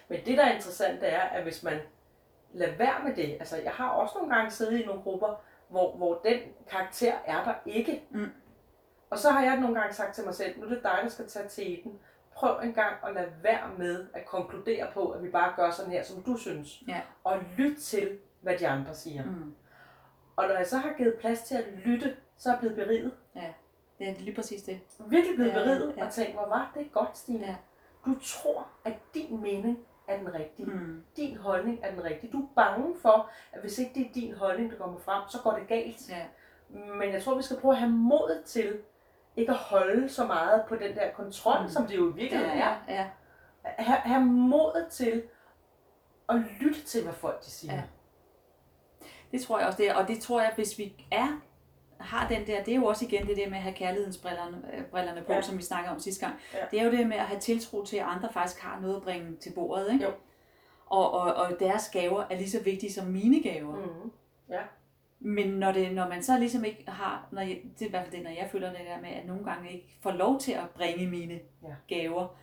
Men 0.08 0.20
det, 0.26 0.38
der 0.38 0.44
er 0.44 0.54
interessant, 0.54 1.00
det 1.00 1.14
er, 1.14 1.20
at 1.20 1.42
hvis 1.42 1.62
man 1.62 1.80
lader 2.56 2.76
være 2.76 3.04
med 3.04 3.16
det, 3.16 3.32
altså 3.32 3.56
jeg 3.56 3.72
har 3.72 3.88
også 3.88 4.14
nogle 4.18 4.34
gange 4.34 4.50
siddet 4.50 4.80
i 4.80 4.84
nogle 4.86 5.02
grupper, 5.02 5.42
hvor, 5.68 5.96
hvor 5.96 6.20
den 6.24 6.38
karakter 6.70 7.14
er 7.26 7.44
der 7.44 7.54
ikke. 7.66 8.02
Mm. 8.10 8.30
Og 9.10 9.18
så 9.18 9.30
har 9.30 9.44
jeg 9.44 9.56
nogle 9.60 9.80
gange 9.80 9.94
sagt 9.94 10.14
til 10.14 10.24
mig 10.24 10.34
selv, 10.34 10.60
nu 10.60 10.64
er 10.66 10.68
det 10.68 10.82
dig, 10.82 10.98
der 11.02 11.08
skal 11.08 11.26
tage 11.28 11.48
teten. 11.48 11.98
Prøv 12.34 12.60
en 12.62 12.72
gang 12.72 12.94
at 13.06 13.14
lade 13.14 13.32
være 13.42 13.70
med 13.78 14.06
at 14.14 14.26
konkludere 14.26 14.86
på, 14.94 15.10
at 15.10 15.22
vi 15.22 15.28
bare 15.30 15.52
gør 15.56 15.70
sådan 15.70 15.92
her, 15.92 16.02
som 16.02 16.22
du 16.22 16.36
synes. 16.36 16.82
Ja. 16.88 17.00
Og 17.24 17.38
lyt 17.56 17.76
til, 17.78 18.18
hvad 18.40 18.58
de 18.58 18.68
andre 18.68 18.94
siger. 18.94 19.24
Mm. 19.24 19.54
Og 20.36 20.48
når 20.48 20.54
jeg 20.54 20.66
så 20.66 20.76
har 20.78 20.92
givet 20.98 21.14
plads 21.20 21.42
til 21.42 21.54
at 21.56 21.64
lytte, 21.84 22.16
så 22.36 22.48
er 22.48 22.52
jeg 22.52 22.60
blevet 22.60 22.76
beriget. 22.76 23.12
Det 23.98 24.08
er 24.08 24.14
lige 24.18 24.34
præcis 24.34 24.62
det. 24.62 24.80
Virkelig 25.06 25.36
blevet 25.36 25.50
Ja, 25.52 25.58
beriget 25.58 25.94
ja. 25.96 26.06
og 26.06 26.12
tænkt, 26.12 26.32
hvor 26.32 26.46
var 26.48 26.72
det 26.74 26.92
godt, 26.92 27.18
Stine. 27.18 27.46
Ja. 27.46 27.56
Du 28.06 28.14
tror, 28.24 28.66
at 28.84 28.94
din 29.14 29.40
mening 29.42 29.78
er 30.08 30.18
den 30.18 30.34
rigtige. 30.34 30.66
Mm. 30.66 31.02
Din 31.16 31.36
holdning 31.36 31.78
er 31.82 31.90
den 31.94 32.04
rigtige. 32.04 32.32
Du 32.32 32.42
er 32.42 32.48
bange 32.56 32.94
for, 33.02 33.30
at 33.52 33.60
hvis 33.60 33.78
ikke 33.78 33.90
det 33.94 34.06
er 34.06 34.12
din 34.14 34.34
holdning, 34.34 34.70
der 34.70 34.76
kommer 34.76 34.98
frem, 34.98 35.22
så 35.28 35.38
går 35.42 35.52
det 35.52 35.68
galt. 35.68 36.08
Ja. 36.10 36.24
Men 36.70 37.12
jeg 37.12 37.22
tror, 37.22 37.34
vi 37.36 37.42
skal 37.42 37.56
prøve 37.60 37.72
at 37.74 37.78
have 37.80 37.92
mod 37.92 38.42
til 38.44 38.78
ikke 39.36 39.52
at 39.52 39.58
holde 39.58 40.08
så 40.08 40.26
meget 40.26 40.64
på 40.68 40.76
den 40.76 40.96
der 40.96 41.10
kontrol, 41.12 41.62
Mm. 41.62 41.68
som 41.68 41.86
det 41.86 41.96
jo 41.96 42.10
i 42.10 42.14
virkeligheden 42.14 42.58
Ja, 42.58 42.64
er. 42.68 42.76
ja, 42.88 42.94
ja. 42.94 43.06
Ha, 43.64 43.94
have 43.94 44.24
mod 44.24 44.90
til 44.90 45.22
at 46.28 46.36
lytte 46.60 46.80
til, 46.84 47.02
hvad 47.04 47.12
folk 47.14 47.44
de 47.44 47.50
siger. 47.50 47.74
Ja. 47.74 47.82
Det 49.32 49.40
tror 49.42 49.58
jeg 49.58 49.66
også, 49.66 49.76
det 49.76 49.90
er. 49.90 49.94
Og 49.94 50.08
det 50.08 50.20
tror 50.20 50.40
jeg, 50.40 50.52
hvis 50.54 50.78
vi 50.78 51.06
er 51.12 51.40
har 51.98 52.28
den 52.28 52.46
der, 52.46 52.62
det 52.64 52.72
er 52.72 52.76
jo 52.76 52.84
også 52.84 53.04
igen 53.04 53.26
det 53.26 53.36
der 53.36 53.46
med 53.48 53.56
at 53.56 53.62
have 53.62 53.74
kærlighedsbrillerne 53.74 54.56
øh, 54.74 54.84
brillerne 54.84 55.20
på, 55.22 55.32
ja. 55.32 55.36
Ja. 55.36 55.42
som 55.42 55.58
vi 55.58 55.62
snakker 55.62 55.90
om 55.90 55.98
sidste 56.00 56.26
gang. 56.26 56.38
Ja. 56.54 56.58
Det 56.70 56.80
er 56.80 56.84
jo 56.84 56.90
det 56.90 57.06
med 57.06 57.16
at 57.16 57.22
have 57.24 57.40
tiltro 57.40 57.84
til, 57.84 57.96
at 57.96 58.04
andre 58.06 58.28
faktisk 58.32 58.62
har 58.62 58.80
noget 58.80 58.96
at 58.96 59.02
bringe 59.02 59.36
til 59.36 59.52
bordet. 59.54 59.92
Ikke? 59.92 60.04
Jo. 60.04 60.10
Og, 60.86 61.10
og, 61.14 61.34
og 61.34 61.56
deres 61.60 61.88
gaver 61.88 62.24
er 62.30 62.36
lige 62.36 62.50
så 62.50 62.62
vigtige 62.62 62.92
som 62.92 63.06
mine 63.06 63.42
gaver. 63.42 63.76
Mm. 63.76 64.10
Men 65.20 65.48
når, 65.48 65.72
det, 65.72 65.94
når 65.94 66.08
man 66.08 66.22
så 66.22 66.38
ligesom 66.38 66.64
ikke 66.64 66.84
har, 66.88 67.28
når 67.32 67.42
jeg, 67.42 67.60
det 67.78 67.82
er 67.82 67.86
i 67.86 67.90
hvert 67.90 68.04
fald 68.04 68.14
det, 68.16 68.22
når 68.24 68.30
jeg 68.30 68.48
føler 68.52 68.68
det 68.70 68.80
der 68.86 69.00
med, 69.00 69.08
at 69.10 69.26
nogle 69.26 69.44
gange 69.44 69.72
ikke 69.72 69.96
får 70.02 70.10
lov 70.10 70.40
til 70.40 70.52
at 70.52 70.70
bringe 70.74 71.06
mine 71.06 71.40
Ja. 71.62 71.94
gaver, 71.96 72.36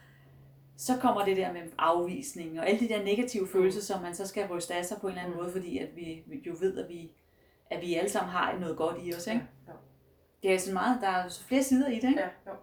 så 0.78 0.94
kommer 1.02 1.26
det 1.26 1.38
der 1.38 1.54
med 1.54 1.62
afvisning 1.78 2.60
og 2.60 2.68
alle 2.70 2.80
de 2.80 2.88
der 2.90 3.04
negative 3.04 3.48
følelser, 3.48 3.82
som 3.82 4.02
man 4.02 4.16
så 4.16 4.28
skal 4.28 4.48
ryste 4.48 4.74
af 4.76 4.86
sig 4.86 4.98
på 5.02 5.08
en 5.08 5.12
eller 5.12 5.22
anden 5.22 5.36
Mm. 5.38 5.42
måde, 5.44 5.52
fordi 5.52 5.78
at 5.78 5.90
vi 5.96 6.24
jo 6.48 6.56
ved, 6.60 6.78
at 6.78 6.90
vi, 6.90 7.12
at 7.74 7.82
vi 7.82 7.96
alle 7.96 8.10
sammen 8.10 8.32
har 8.32 8.60
noget 8.60 8.78
godt 8.78 8.98
i 9.02 9.14
os. 9.14 9.28
Ikke? 9.28 9.42
Ja, 9.68 9.72
ja. 9.72 9.78
Det 10.44 10.54
er 10.54 10.60
sådan 10.60 10.74
meget, 10.74 11.02
der 11.02 11.08
er 11.08 11.28
så 11.28 11.44
flere 11.44 11.64
sider 11.64 11.88
i 11.88 11.96
det. 11.96 12.10
Ikke? 12.10 12.20
Ja, 12.20 12.52
jo. 12.52 12.56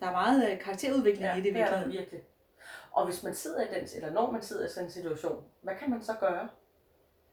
Der 0.00 0.06
er 0.06 0.12
meget 0.12 0.50
øh, 0.52 0.60
karakterudvikling 0.60 1.24
ja, 1.24 1.36
i 1.36 1.40
det 1.40 1.48
er 1.48 1.52
der 1.52 1.58
virkeligheden. 1.60 1.92
virkelig. 1.92 2.20
Og 2.92 3.04
hvis 3.04 3.22
man 3.22 3.34
sidder 3.34 3.62
i 3.62 3.66
den, 3.74 3.88
eller 3.96 4.10
når 4.12 4.30
man 4.30 4.42
sidder 4.42 4.66
i 4.66 4.68
sådan 4.68 4.84
en 4.84 4.90
situation, 4.90 5.44
hvad 5.62 5.74
kan 5.78 5.90
man 5.90 6.02
så 6.02 6.12
gøre? 6.20 6.48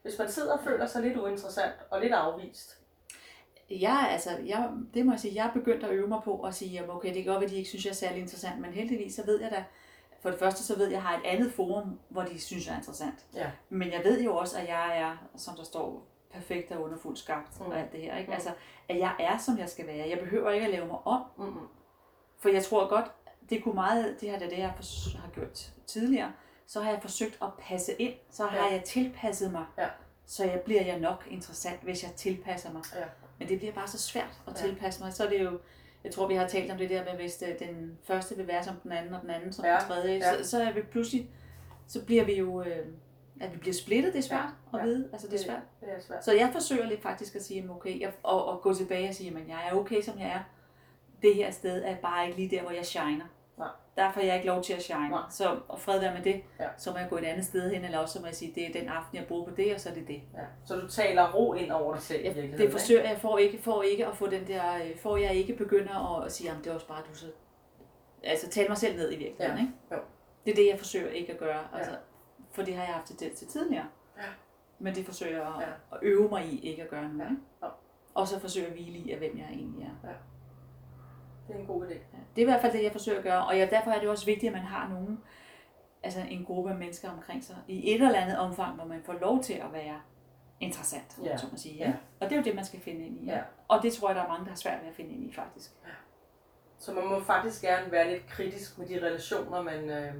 Hvis 0.02 0.18
man 0.18 0.30
sidder 0.30 0.52
og 0.52 0.64
føler 0.64 0.86
sig 0.86 1.02
lidt 1.02 1.16
uinteressant 1.16 1.74
og 1.90 2.00
lidt 2.00 2.12
afvist. 2.12 2.78
Jeg, 3.70 4.08
altså, 4.10 4.30
jeg, 4.46 4.70
det 4.94 5.06
må 5.06 5.12
jeg 5.12 5.20
sige, 5.20 5.34
jeg 5.34 5.46
er 5.46 5.52
begyndt 5.52 5.84
at 5.84 5.90
øve 5.90 6.08
mig 6.08 6.20
på 6.24 6.40
at 6.40 6.54
sige, 6.54 6.90
okay, 6.90 7.14
det 7.14 7.24
kan 7.24 7.32
godt 7.32 7.40
være, 7.40 7.44
at 7.44 7.50
de 7.50 7.56
ikke 7.56 7.68
synes, 7.68 7.84
jeg 7.84 7.90
er 7.90 7.94
særlig 7.94 8.20
interessant, 8.20 8.60
men 8.60 8.72
heldigvis 8.72 9.14
så 9.14 9.26
ved 9.26 9.40
jeg 9.40 9.50
da, 9.50 9.64
for 10.20 10.30
det 10.30 10.38
første 10.38 10.64
så 10.64 10.76
ved 10.76 10.86
jeg, 10.86 10.90
at 10.90 10.92
jeg 10.92 11.02
har 11.02 11.18
et 11.18 11.24
andet 11.24 11.52
forum, 11.52 12.00
hvor 12.08 12.22
de 12.22 12.40
synes, 12.40 12.66
jeg 12.66 12.72
er 12.72 12.76
interessant. 12.76 13.26
Ja. 13.34 13.50
Men 13.68 13.92
jeg 13.92 14.04
ved 14.04 14.22
jo 14.22 14.36
også, 14.36 14.58
at 14.58 14.68
jeg 14.68 14.98
er, 15.00 15.28
som 15.36 15.56
der 15.56 15.64
står, 15.64 16.06
perfekt 16.32 16.72
og 16.72 16.82
underfuldt 16.82 17.18
skabt 17.18 17.60
mm. 17.60 17.66
Mm. 17.66 17.72
og 17.72 17.78
alt 17.78 17.92
det 17.92 18.00
her. 18.00 18.16
Ikke? 18.18 18.28
Mm. 18.28 18.34
Altså, 18.34 18.50
at 18.88 18.98
jeg 18.98 19.14
er, 19.18 19.38
som 19.38 19.58
jeg 19.58 19.68
skal 19.68 19.86
være. 19.86 20.08
Jeg 20.08 20.18
behøver 20.18 20.50
ikke 20.50 20.66
at 20.66 20.72
lave 20.72 20.86
mig 20.86 20.98
om, 21.04 21.22
Mm-mm. 21.38 21.68
for 22.38 22.48
jeg 22.48 22.64
tror 22.64 22.88
godt, 22.88 23.04
det 23.50 23.62
kunne 23.64 23.74
meget, 23.74 24.16
det 24.20 24.30
her 24.30 24.38
det, 24.38 24.50
det 24.50 24.58
jeg 24.58 24.68
har 25.20 25.30
gjort 25.34 25.72
tidligere, 25.86 26.32
så 26.66 26.80
har 26.80 26.90
jeg 26.90 27.02
forsøgt 27.02 27.38
at 27.42 27.48
passe 27.60 27.92
ind, 27.98 28.14
så 28.30 28.46
har 28.46 28.56
Ja. 28.66 28.72
jeg 28.72 28.84
tilpasset 28.84 29.52
mig, 29.52 29.64
Ja. 29.78 29.88
så 30.26 30.44
jeg 30.44 30.60
bliver 30.60 30.82
jeg 30.82 30.98
nok 31.00 31.26
interessant, 31.30 31.80
hvis 31.82 32.02
jeg 32.02 32.12
tilpasser 32.12 32.72
mig. 32.72 32.82
Ja. 32.94 33.04
Men 33.38 33.48
det 33.48 33.58
bliver 33.58 33.72
bare 33.72 33.88
så 33.88 33.98
svært 33.98 34.40
at 34.46 34.60
Ja. 34.62 34.66
tilpasse 34.66 35.02
mig. 35.02 35.12
Så 35.12 35.24
er 35.24 35.28
det 35.28 35.42
jo, 35.44 35.58
jeg 36.04 36.12
tror 36.12 36.26
vi 36.26 36.34
har 36.34 36.48
talt 36.48 36.72
om 36.72 36.78
det 36.78 36.90
der 36.90 37.04
med, 37.04 37.12
hvis 37.12 37.42
øh, 37.48 37.58
den 37.68 37.98
første 38.04 38.36
vil 38.36 38.46
være 38.46 38.64
som 38.64 38.74
den 38.82 38.92
anden, 38.92 39.14
og 39.14 39.22
den 39.22 39.30
anden 39.30 39.52
som 39.52 39.64
Ja, 39.64 39.70
den 39.78 39.80
tredje, 39.88 40.14
ja. 40.14 40.42
så, 40.42 40.50
så 40.50 40.62
er 40.62 40.72
vi 40.72 40.82
pludselig, 40.82 41.30
så 41.88 42.04
bliver 42.04 42.24
vi 42.24 42.38
jo, 42.38 42.62
øh, 42.62 42.86
at 43.42 43.52
vi 43.52 43.58
bliver 43.58 43.74
splittet, 43.74 44.12
det 44.12 44.18
er 44.18 44.22
svært 44.22 44.48
Ja, 44.72 44.78
at 44.78 44.84
vide, 44.84 45.08
altså 45.12 45.28
det 45.28 45.40
er 45.40 45.44
svært. 45.44 45.62
Det 45.80 45.88
er 45.96 46.00
svært. 46.00 46.24
Så 46.24 46.32
jeg 46.32 46.48
forsøger 46.52 46.86
lidt 46.86 47.02
faktisk 47.02 47.34
at 47.36 47.42
sige, 47.44 47.70
okay, 47.70 48.00
jeg, 48.00 48.12
og, 48.22 48.44
og 48.48 48.60
gå 48.62 48.74
tilbage 48.74 49.08
og 49.08 49.14
sige, 49.14 49.30
at 49.30 49.48
jeg 49.48 49.58
er 49.70 49.74
okay, 49.74 50.00
som 50.02 50.18
jeg 50.18 50.28
er. 50.28 50.40
Det 51.22 51.34
her 51.34 51.50
sted 51.50 51.82
er 51.84 51.96
bare 51.96 52.26
ikke 52.26 52.38
lige 52.38 52.56
der, 52.56 52.62
hvor 52.62 52.70
jeg 52.70 52.86
shiner. 52.86 53.24
Nej. 53.58 53.68
Der 53.96 54.12
får 54.12 54.20
jeg 54.20 54.34
ikke 54.34 54.46
lov 54.46 54.62
til 54.62 54.72
at 54.72 54.82
shine. 54.82 55.08
Nej. 55.08 55.22
Så 55.30 55.56
og 55.68 55.80
fred 55.80 56.00
være 56.00 56.14
med 56.14 56.22
det. 56.22 56.42
Ja. 56.60 56.66
Så 56.78 56.90
må 56.90 56.98
jeg 56.98 57.06
gå 57.10 57.16
et 57.16 57.24
andet 57.24 57.44
sted 57.44 57.70
hen, 57.70 57.84
eller 57.84 57.98
også 57.98 58.12
så 58.14 58.20
må 58.20 58.26
jeg 58.26 58.34
sige, 58.34 58.52
det 58.54 58.68
er 58.68 58.80
den 58.80 58.88
aften, 58.88 59.18
jeg 59.18 59.26
bruger 59.26 59.44
på 59.44 59.50
det, 59.56 59.74
og 59.74 59.80
så 59.80 59.88
er 59.90 59.94
det 59.94 60.08
det. 60.08 60.22
Ja. 60.34 60.40
Så 60.64 60.76
du 60.76 60.88
taler 60.88 61.32
ro 61.32 61.52
ind 61.54 61.70
over 61.72 61.92
dig 61.94 62.02
selv 62.02 62.24
Jeg, 62.24 62.34
det 62.58 62.70
forsøger 62.70 63.08
jeg 63.08 63.18
for 63.18 63.38
ikke, 63.38 63.62
for 63.62 63.82
ikke 63.82 64.06
at 64.06 64.16
få 64.16 64.26
den 64.30 64.46
der, 64.46 64.74
øh, 64.74 64.96
for 64.98 65.16
jeg 65.16 65.34
ikke 65.34 65.56
begynder 65.56 66.18
at, 66.18 66.26
at 66.26 66.32
sige, 66.32 66.48
jamen 66.48 66.64
det 66.64 66.70
er 66.70 66.74
også 66.74 66.88
bare 66.88 67.02
du 67.10 67.14
så, 67.14 67.26
altså 68.24 68.48
tale 68.50 68.68
mig 68.68 68.76
selv 68.78 68.96
ned 68.96 69.12
i 69.12 69.16
virkeligheden, 69.16 69.56
Ja. 69.58 69.62
ikke? 69.62 69.72
Jo. 69.92 69.96
Det 70.44 70.50
er 70.50 70.54
det, 70.54 70.68
jeg 70.70 70.78
forsøger 70.78 71.10
ikke 71.10 71.32
at 71.32 71.38
gøre, 71.38 71.60
Ja. 71.72 71.78
altså, 71.78 71.92
for 72.52 72.62
det 72.62 72.74
har 72.76 72.84
jeg 72.84 72.94
haft 72.94 73.06
til, 73.06 73.34
til 73.36 73.46
tidligere. 73.48 73.86
Ja. 74.16 74.22
Men 74.78 74.94
det 74.94 75.06
forsøger 75.06 75.32
jeg 75.38 75.46
at, 75.48 75.60
Ja. 75.60 75.96
at 75.96 75.98
øve 76.02 76.28
mig 76.28 76.46
i 76.46 76.60
ikke 76.60 76.82
at 76.82 76.88
gøre 76.88 77.08
nu, 77.08 77.22
Ja. 77.22 77.28
Ja. 77.62 77.68
Og 78.14 78.28
så 78.28 78.38
forsøger 78.40 78.66
jeg 78.68 78.76
at 78.76 78.82
hvile 78.82 78.98
i, 78.98 79.10
at 79.10 79.18
hvem 79.18 79.38
jeg 79.38 79.46
egentlig 79.50 79.84
er. 79.84 80.08
Det 81.48 81.54
er 81.56 81.60
en 81.60 81.66
god 81.66 81.84
idé. 81.86 81.92
Ja. 81.92 82.18
Det 82.36 82.42
er 82.42 82.46
i 82.46 82.50
hvert 82.50 82.60
fald 82.60 82.72
det, 82.72 82.82
jeg 82.82 82.92
forsøger 82.92 83.18
at 83.18 83.24
gøre, 83.24 83.46
og 83.46 83.58
jeg, 83.58 83.70
derfor 83.70 83.90
er 83.90 84.00
det 84.00 84.08
også 84.08 84.26
vigtigt, 84.26 84.50
at 84.50 84.52
man 84.58 84.66
har 84.66 84.88
nogen, 84.88 85.20
altså 86.02 86.20
en 86.30 86.44
gruppe 86.44 86.70
af 86.70 86.76
mennesker 86.76 87.10
omkring 87.10 87.44
sig, 87.44 87.56
i 87.68 87.94
et 87.94 88.02
eller 88.02 88.18
andet 88.20 88.38
omfang, 88.38 88.74
hvor 88.74 88.84
man 88.84 89.02
får 89.02 89.12
lov 89.12 89.42
til 89.42 89.52
at 89.54 89.72
være 89.72 90.00
interessant, 90.60 91.18
Ja. 91.24 91.36
så 91.36 91.46
man 91.50 91.58
sige. 91.58 91.74
Ja. 91.76 91.86
Ja. 91.88 91.92
Og 92.20 92.28
det 92.30 92.32
er 92.32 92.36
jo 92.36 92.44
det, 92.44 92.54
man 92.54 92.64
skal 92.64 92.80
finde 92.80 93.06
ind 93.06 93.18
i. 93.22 93.26
Ja. 93.26 93.40
Og 93.68 93.82
det 93.82 93.92
tror 93.92 94.08
jeg, 94.08 94.16
der 94.16 94.22
er 94.22 94.28
mange, 94.28 94.44
der 94.44 94.50
har 94.50 94.56
svært 94.56 94.80
ved 94.82 94.88
at 94.88 94.94
finde 94.94 95.10
ind 95.10 95.24
i, 95.24 95.32
faktisk. 95.32 95.70
Så 96.78 96.92
man 96.92 97.06
må 97.06 97.20
faktisk 97.20 97.62
gerne 97.62 97.92
være 97.92 98.10
lidt 98.10 98.26
kritisk 98.26 98.78
med 98.78 98.86
de 98.86 99.06
relationer, 99.06 99.62
man, 99.62 99.90
øh, 99.90 100.14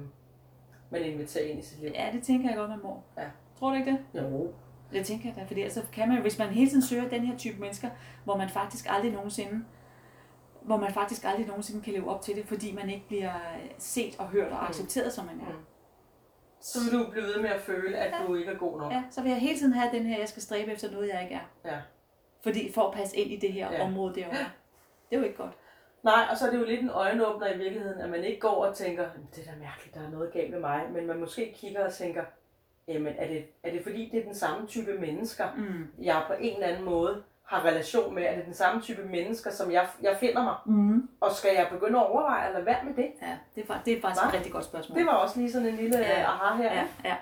man 0.93 1.01
inviterer 1.01 1.45
ind 1.45 1.59
i 1.59 1.61
sit 1.61 1.79
liv. 1.81 1.91
Ja, 1.93 2.09
det 2.13 2.23
tænker 2.23 2.49
jeg 2.49 2.57
godt, 2.57 2.69
man 2.69 2.79
må. 2.83 3.01
Ja. 3.17 3.23
Tror 3.59 3.69
du 3.69 3.75
ikke 3.75 3.91
det? 3.91 4.21
Jo. 4.21 4.53
Det 4.91 5.05
tænker 5.05 5.29
jeg 5.29 5.35
da, 5.35 5.43
fordi 5.43 5.59
ellers 5.59 5.73
så 5.73 5.81
kan 5.93 6.09
man 6.09 6.21
hvis 6.21 6.39
man 6.39 6.47
hele 6.49 6.69
tiden 6.69 6.81
søger 6.83 7.09
den 7.09 7.21
her 7.25 7.37
type 7.37 7.59
mennesker, 7.59 7.89
hvor 8.23 8.37
man 8.37 8.49
faktisk 8.49 8.85
aldrig 8.89 9.11
nogensinde 9.11 9.65
hvor 10.61 10.77
man 10.77 10.91
faktisk 10.93 11.25
aldrig 11.25 11.47
nogensinde 11.47 11.81
kan 11.83 11.93
leve 11.93 12.09
op 12.09 12.21
til 12.21 12.35
det, 12.35 12.45
fordi 12.45 12.71
man 12.75 12.89
ikke 12.89 13.07
bliver 13.07 13.31
set 13.77 14.15
og 14.19 14.27
hørt 14.27 14.51
og 14.51 14.57
Mm. 14.61 14.65
accepteret, 14.69 15.13
som 15.13 15.25
man 15.25 15.35
er. 15.35 15.51
Mm. 15.53 15.57
Så 16.61 16.79
vil 16.83 16.99
du 16.99 17.11
blive 17.11 17.23
ved 17.23 17.41
med 17.41 17.49
at 17.49 17.61
føle, 17.61 17.97
at 17.97 18.13
du 18.27 18.35
ikke 18.35 18.51
er 18.51 18.57
god 18.57 18.79
nok. 18.81 18.91
Ja, 18.91 19.03
så 19.11 19.21
vil 19.21 19.31
jeg 19.31 19.39
hele 19.39 19.59
tiden 19.59 19.73
have 19.73 19.91
den 19.97 20.05
her, 20.05 20.19
jeg 20.19 20.29
skal 20.29 20.41
stræbe 20.41 20.71
efter 20.71 20.91
noget, 20.91 21.09
jeg 21.09 21.23
ikke 21.23 21.35
er. 21.35 21.71
Ja. 21.71 21.77
Fordi 22.43 22.71
for 22.71 22.81
at 22.87 22.93
passe 22.93 23.17
ind 23.17 23.31
i 23.31 23.35
det 23.35 23.53
her 23.53 23.71
Ja. 23.71 23.77
ja. 23.77 23.83
område 23.83 24.15
derovre. 24.15 24.37
Det 25.09 25.15
er 25.15 25.17
jo 25.17 25.23
ikke 25.23 25.37
godt. 25.37 25.51
Nej, 26.03 26.27
og 26.31 26.37
så 26.37 26.47
er 26.47 26.51
det 26.51 26.59
jo 26.59 26.65
lidt 26.65 26.81
en 26.81 26.89
øjenåbner 26.89 27.53
i 27.53 27.57
virkeligheden, 27.57 28.01
at 28.01 28.09
man 28.09 28.23
ikke 28.23 28.39
går 28.39 28.65
og 28.65 28.75
tænker, 28.75 29.03
"Jamen, 29.03 29.27
det 29.35 29.47
er 29.47 29.51
da 29.51 29.57
mærkeligt, 29.59 29.95
der 29.95 30.01
er 30.01 30.09
noget 30.09 30.33
galt 30.33 30.51
med 30.51 30.59
mig, 30.59 30.81
men 30.91 31.07
man 31.07 31.19
måske 31.19 31.53
kigger 31.55 31.85
og 31.85 31.93
tænker, 31.93 32.23
jamen 32.87 33.13
er 33.17 33.27
det, 33.27 33.45
er 33.63 33.71
det 33.71 33.83
fordi, 33.83 34.09
det 34.11 34.19
er 34.19 34.23
den 34.23 34.35
samme 34.35 34.67
type 34.67 34.93
mennesker, 34.93 35.45
Mm. 35.57 35.87
jeg 36.03 36.23
på 36.27 36.33
en 36.39 36.53
eller 36.53 36.67
anden 36.67 36.83
måde 36.85 37.23
har 37.45 37.65
relation 37.65 38.15
med? 38.15 38.23
Er 38.23 38.35
det 38.35 38.45
den 38.45 38.53
samme 38.53 38.81
type 38.81 39.03
mennesker, 39.03 39.51
som 39.51 39.71
jeg, 39.71 39.87
jeg 40.01 40.17
finder 40.17 40.43
mig? 40.43 40.55
Mm. 40.65 41.09
Og 41.21 41.31
skal 41.31 41.55
jeg 41.55 41.67
begynde 41.71 41.99
at 41.99 42.07
overveje 42.07 42.47
at 42.47 42.53
lade 42.53 42.65
være 42.65 42.83
med 42.85 42.93
det? 42.93 43.11
Ja, 43.21 43.37
det 43.55 43.69
er, 43.69 43.79
det 43.85 43.97
er 43.97 44.01
faktisk 44.01 44.23
Hva? 44.23 44.29
et 44.29 44.33
rigtig 44.33 44.51
godt 44.51 44.65
spørgsmål. 44.65 44.97
Det 44.97 45.05
var 45.05 45.13
også 45.13 45.39
lige 45.39 45.51
sådan 45.51 45.67
en 45.67 45.75
lille 45.75 45.97
Ja. 45.97 46.19
ja. 46.19 46.25
aha 46.25 46.55
her. 46.63 46.73
Ja, 46.73 46.87
ja. 47.03 47.15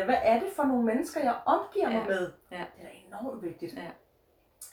Øh, 0.00 0.04
hvad 0.04 0.16
er 0.22 0.40
det 0.40 0.48
for 0.56 0.62
nogle 0.64 0.84
mennesker, 0.84 1.20
jeg 1.20 1.34
omgiver 1.46 1.88
mig 1.88 2.02
Ja. 2.02 2.06
med? 2.06 2.32
Ja. 2.50 2.56
Det 2.56 2.84
er 2.84 2.88
da 2.88 3.18
enormt 3.18 3.42
vigtigt. 3.42 3.74
Ja. 3.76 3.80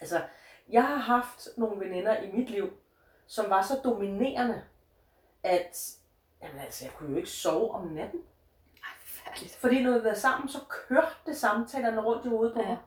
Altså, 0.02 0.22
jeg 0.70 0.84
har 0.84 0.96
haft 0.96 1.48
nogle 1.58 1.86
veninder 1.86 2.18
i 2.22 2.32
mit 2.34 2.50
liv, 2.50 2.70
som 3.28 3.50
var 3.50 3.62
så 3.62 3.74
dominerende, 3.84 4.62
at 5.44 5.96
jamen 6.44 6.60
altså, 6.60 6.86
jeg 6.86 6.94
kunne 6.94 7.12
jo 7.12 7.18
ikke 7.18 7.30
sove 7.30 7.72
om 7.72 7.88
natten. 7.88 8.20
Ej. 9.28 9.48
Fordi 9.60 9.84
når 9.84 9.98
vi 10.00 10.04
var 10.04 10.14
sammen, 10.14 10.50
så 10.50 10.60
kørte 10.88 11.08
det 11.26 11.38
samtalerne 11.38 12.02
rundt 12.02 12.26
i 12.26 12.30
hovedet 12.30 12.54
på 12.54 12.62
Ja. 12.62 12.68
mig. 12.68 12.78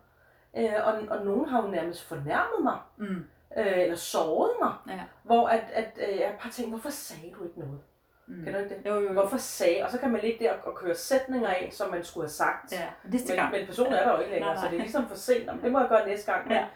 Øh, 0.56 0.86
og, 0.86 1.18
og 1.18 1.24
nogen 1.26 1.48
har 1.48 1.62
jo 1.62 1.68
nærmest 1.70 2.04
fornærmet 2.04 2.62
mig, 2.62 2.78
Mm. 2.96 3.24
øh, 3.58 3.78
eller 3.78 3.96
såret 3.96 4.52
mig. 4.62 4.74
Ja. 4.96 5.00
Hvor 5.22 5.48
at, 5.48 5.64
at, 5.72 5.98
øh, 6.08 6.18
jeg 6.18 6.36
bare 6.42 6.52
tænkte, 6.52 6.70
hvorfor 6.70 6.90
sagde 6.90 7.34
du 7.38 7.44
ikke 7.44 7.58
noget? 7.60 7.80
Mm. 8.26 8.44
Kan 8.44 8.52
du 8.52 8.58
ikke 8.58 8.74
det? 8.74 8.86
Jo, 8.86 8.94
jo, 8.94 9.00
jo. 9.00 9.12
Hvorfor 9.12 9.36
sagde? 9.36 9.82
Og 9.84 9.90
så 9.90 9.98
kan 9.98 10.10
man 10.10 10.20
ligge 10.20 10.44
der 10.44 10.52
og, 10.52 10.74
køre 10.74 10.94
sætninger 10.94 11.48
af, 11.48 11.68
som 11.72 11.90
man 11.90 12.04
skulle 12.04 12.24
have 12.24 12.30
sagt. 12.30 12.72
Ja, 12.72 12.88
næste 13.04 13.28
Men, 13.28 13.36
gang. 13.36 13.52
men 13.52 13.66
personen 13.66 13.92
er 13.92 14.04
der 14.04 14.12
jo 14.14 14.18
ikke 14.18 14.30
længere, 14.32 14.54
Nej, 14.54 14.62
nej. 14.62 14.64
så 14.64 14.70
det 14.70 14.76
er 14.76 14.80
ligesom 14.82 15.08
for 15.08 15.14
sent. 15.16 15.44
Jamen, 15.46 15.62
det 15.64 15.72
må 15.72 15.80
jeg 15.80 15.88
gøre 15.88 16.06
næste 16.08 16.32
gang. 16.32 16.48
Men 16.48 16.56
Ja. 16.56 16.66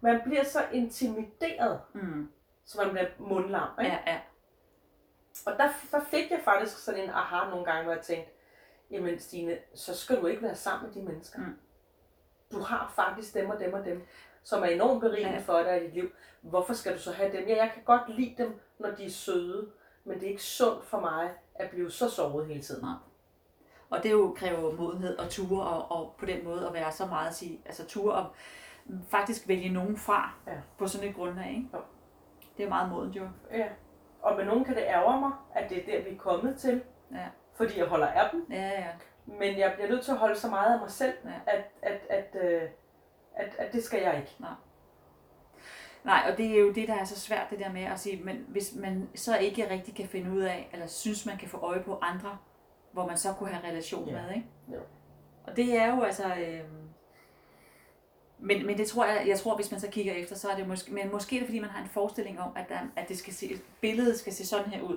man 0.00 0.20
bliver 0.24 0.44
så 0.44 0.58
intimideret, 0.72 1.80
Mm. 1.92 2.28
Så 2.68 2.82
man 2.82 2.90
bliver 2.90 3.06
mundlam. 3.18 3.68
Ikke? 3.80 3.92
Ja, 4.06 4.12
ja. 4.12 4.20
Og 5.46 5.52
der, 5.58 5.68
der 5.90 6.00
fik 6.04 6.30
jeg 6.30 6.40
faktisk 6.44 6.78
sådan 6.78 7.00
en 7.04 7.10
aha 7.10 7.50
nogle 7.50 7.64
gange, 7.64 7.84
hvor 7.84 7.92
jeg 7.92 8.02
tænkte, 8.02 8.30
jamen 8.90 9.18
Stine, 9.18 9.58
så 9.74 9.94
skal 9.96 10.20
du 10.20 10.26
ikke 10.26 10.42
være 10.42 10.54
sammen 10.54 10.86
med 10.88 11.02
de 11.02 11.08
mennesker. 11.08 11.38
Mm. 11.38 11.58
Du 12.52 12.60
har 12.60 12.92
faktisk 12.96 13.34
dem 13.34 13.50
og 13.50 13.58
dem 13.60 13.72
og 13.74 13.84
dem. 13.84 14.06
som 14.42 14.62
er 14.62 14.66
enormt 14.66 15.00
berigende 15.00 15.30
Ja. 15.32 15.36
ja. 15.38 15.42
for 15.42 15.58
dig 15.62 15.82
i 15.82 15.86
dit 15.86 15.94
liv. 15.94 16.10
Hvorfor 16.40 16.74
skal 16.74 16.92
du 16.94 16.98
så 16.98 17.12
have 17.12 17.32
dem? 17.32 17.48
Ja, 17.48 17.56
jeg 17.56 17.70
kan 17.74 17.82
godt 17.84 18.02
lide 18.16 18.34
dem, 18.38 18.60
når 18.78 18.90
de 18.90 19.04
er 19.04 19.10
søde, 19.10 19.70
men 20.04 20.14
det 20.20 20.26
er 20.26 20.30
ikke 20.30 20.42
sundt 20.42 20.84
for 20.84 21.00
mig 21.00 21.30
at 21.54 21.70
blive 21.70 21.90
så 21.90 22.10
såret 22.10 22.46
hele 22.46 22.62
tiden. 22.62 22.84
Nej. 22.84 22.94
Og 23.90 24.02
det 24.02 24.10
jo 24.10 24.34
kræver 24.38 24.72
modenhed 24.72 25.16
og 25.18 25.28
ture, 25.30 25.66
og, 25.66 25.90
og 25.98 26.14
på 26.18 26.26
den 26.26 26.44
måde 26.44 26.66
at 26.66 26.72
være 26.72 26.92
så 26.92 27.06
meget 27.06 27.28
at 27.28 27.34
sige, 27.34 27.62
altså 27.66 27.86
ture 27.86 28.14
og 28.14 28.26
faktisk 29.10 29.48
vælge 29.48 29.68
nogen 29.68 29.96
fra 29.96 30.32
Ja. 30.46 30.52
på 30.78 30.86
sådan 30.86 31.08
et 31.08 31.14
grundlag. 31.14 31.50
Ikke? 31.50 31.68
Jo. 31.74 31.78
Det 32.58 32.64
er 32.64 32.68
meget 32.68 32.90
modent 32.90 33.16
jo. 33.16 33.28
Ja. 33.52 33.66
Og 34.22 34.36
med 34.36 34.44
nogen 34.44 34.64
kan 34.64 34.74
det 34.74 34.82
ærge 34.86 35.20
mig, 35.20 35.30
at 35.54 35.70
det 35.70 35.78
er 35.78 35.98
der, 35.98 36.04
vi 36.10 36.14
er 36.14 36.18
kommet 36.18 36.56
til, 36.58 36.82
Ja. 37.12 37.26
fordi 37.54 37.78
jeg 37.78 37.86
holder 37.86 38.06
af 38.06 38.30
dem. 38.32 38.46
Ja, 38.50 38.68
ja. 38.68 38.86
Men 39.26 39.58
jeg 39.58 39.72
bliver 39.74 39.88
nødt 39.88 40.04
til 40.04 40.12
at 40.12 40.18
holde 40.18 40.36
så 40.36 40.48
meget 40.48 40.74
af 40.74 40.80
mig 40.80 40.90
selv, 40.90 41.12
Ja. 41.24 41.30
at, 41.56 41.64
at, 41.82 42.00
at, 42.10 42.36
øh, 42.42 42.62
at, 43.34 43.54
at 43.58 43.72
det 43.72 43.84
skal 43.84 44.02
jeg 44.02 44.16
ikke. 44.16 44.36
Nej, 46.04 46.22
og 46.32 46.38
det 46.38 46.46
er 46.56 46.60
jo 46.60 46.72
det, 46.72 46.88
der 46.88 46.94
er 46.94 47.04
så 47.04 47.20
svært, 47.20 47.50
det 47.50 47.58
der 47.58 47.72
med 47.72 47.82
at 47.84 47.98
sige, 47.98 48.24
men 48.24 48.44
hvis 48.48 48.74
man 48.76 49.08
så 49.14 49.38
ikke 49.38 49.70
rigtig 49.70 49.94
kan 49.96 50.06
finde 50.08 50.30
ud 50.30 50.40
af, 50.42 50.68
eller 50.72 50.86
synes, 50.86 51.26
man 51.26 51.36
kan 51.36 51.48
få 51.48 51.56
øje 51.58 51.82
på 51.82 51.98
andre, 52.02 52.38
hvor 52.92 53.06
man 53.06 53.16
så 53.16 53.28
kunne 53.32 53.48
have 53.48 53.68
relation 53.68 54.08
Ja. 54.08 54.12
med, 54.22 54.30
ikke? 54.34 54.46
Jo. 54.68 54.78
Og 55.46 55.56
det 55.56 55.76
er 55.78 55.96
jo 55.96 56.02
altså... 56.02 56.24
Øh... 56.26 56.60
Men, 58.38 58.66
men 58.66 58.78
det 58.78 58.86
tror 58.86 59.04
jeg, 59.04 59.24
jeg 59.28 59.38
tror, 59.38 59.56
hvis 59.56 59.70
man 59.70 59.80
så 59.80 59.88
kigger 59.88 60.12
efter, 60.12 60.36
så 60.36 60.48
er 60.48 60.56
det 60.56 60.68
måske, 60.68 60.92
men 60.94 61.12
måske 61.12 61.36
er 61.36 61.40
det, 61.40 61.46
fordi 61.46 61.58
man 61.58 61.70
har 61.70 61.82
en 61.82 61.88
forestilling 61.88 62.40
om, 62.40 62.52
at, 62.56 62.68
der, 62.68 62.78
at 62.96 63.08
det 63.08 63.18
skal 63.18 63.32
se, 63.32 63.58
billedet 63.80 64.18
skal 64.18 64.32
se 64.32 64.46
sådan 64.46 64.70
her 64.70 64.82
ud. 64.82 64.96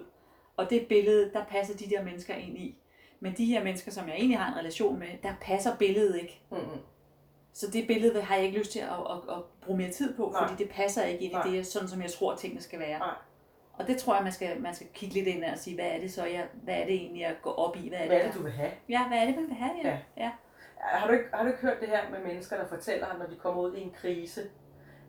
Og 0.57 0.69
det 0.69 0.87
billede, 0.87 1.31
der 1.33 1.43
passer 1.45 1.77
de 1.77 1.89
der 1.89 2.03
mennesker 2.03 2.35
ind 2.35 2.57
i. 2.57 2.77
Men 3.19 3.33
de 3.37 3.45
her 3.45 3.63
mennesker, 3.63 3.91
som 3.91 4.07
jeg 4.07 4.15
egentlig 4.15 4.37
har 4.37 4.51
en 4.51 4.57
relation 4.59 4.99
med, 4.99 5.07
der 5.23 5.33
passer 5.41 5.75
billedet 5.75 6.21
ikke. 6.21 6.41
Mm-hmm. 6.51 6.79
Så 7.53 7.71
det 7.71 7.87
billede 7.87 8.21
har 8.21 8.35
jeg 8.35 8.45
ikke 8.45 8.59
lyst 8.59 8.71
til 8.71 8.79
at, 8.79 8.87
at, 8.89 9.35
at 9.35 9.43
bruge 9.61 9.77
mere 9.77 9.91
tid 9.91 10.15
på, 10.17 10.29
Nej. 10.33 10.47
fordi 10.47 10.63
det 10.63 10.71
passer 10.71 11.03
ikke 11.03 11.23
ind 11.23 11.33
Nej. 11.33 11.47
i 11.47 11.57
det, 11.57 11.67
sådan 11.67 11.89
som 11.89 12.01
jeg 12.01 12.11
tror, 12.11 12.35
tingene 12.35 12.61
skal 12.61 12.79
være. 12.79 12.99
Nej. 12.99 13.15
Og 13.73 13.87
det 13.87 13.97
tror 13.97 14.15
jeg, 14.15 14.23
man 14.23 14.33
skal, 14.33 14.61
man 14.61 14.75
skal 14.75 14.87
kigge 14.93 15.15
lidt 15.15 15.27
ind 15.27 15.43
og 15.43 15.57
sige, 15.57 15.75
hvad 15.75 15.85
er 15.85 15.99
det 15.99 16.13
så, 16.13 16.25
jeg, 16.25 16.47
hvad 16.63 16.75
er 16.75 16.85
det 16.85 16.93
egentlig, 16.95 17.21
jeg 17.21 17.35
går 17.41 17.51
op 17.51 17.75
i? 17.75 17.89
Hvad 17.89 17.99
er 17.99 18.05
Hvad 18.07 18.17
er 18.17 18.23
det, 18.23 18.33
det, 18.33 18.39
du 18.39 18.43
vil 18.43 18.51
have? 18.51 18.71
Ja, 18.89 19.07
hvad 19.07 19.17
er 19.17 19.25
det, 19.25 19.35
man 19.35 19.47
vil 19.47 19.55
have? 19.55 19.71
Ja. 19.83 19.89
Ja. 19.89 19.97
ja. 20.17 20.31
Har 20.81 21.07
du, 21.07 21.13
ikke, 21.13 21.25
har 21.33 21.43
du 21.43 21.47
ikke 21.49 21.61
hørt 21.61 21.79
det 21.79 21.87
her 21.89 22.09
med 22.11 22.19
mennesker, 22.19 22.57
der 22.57 22.67
fortæller, 22.67 23.07
når 23.19 23.25
de 23.25 23.35
kommer 23.35 23.61
ud 23.63 23.73
i 23.75 23.81
en 23.81 23.91
krise, 24.01 24.41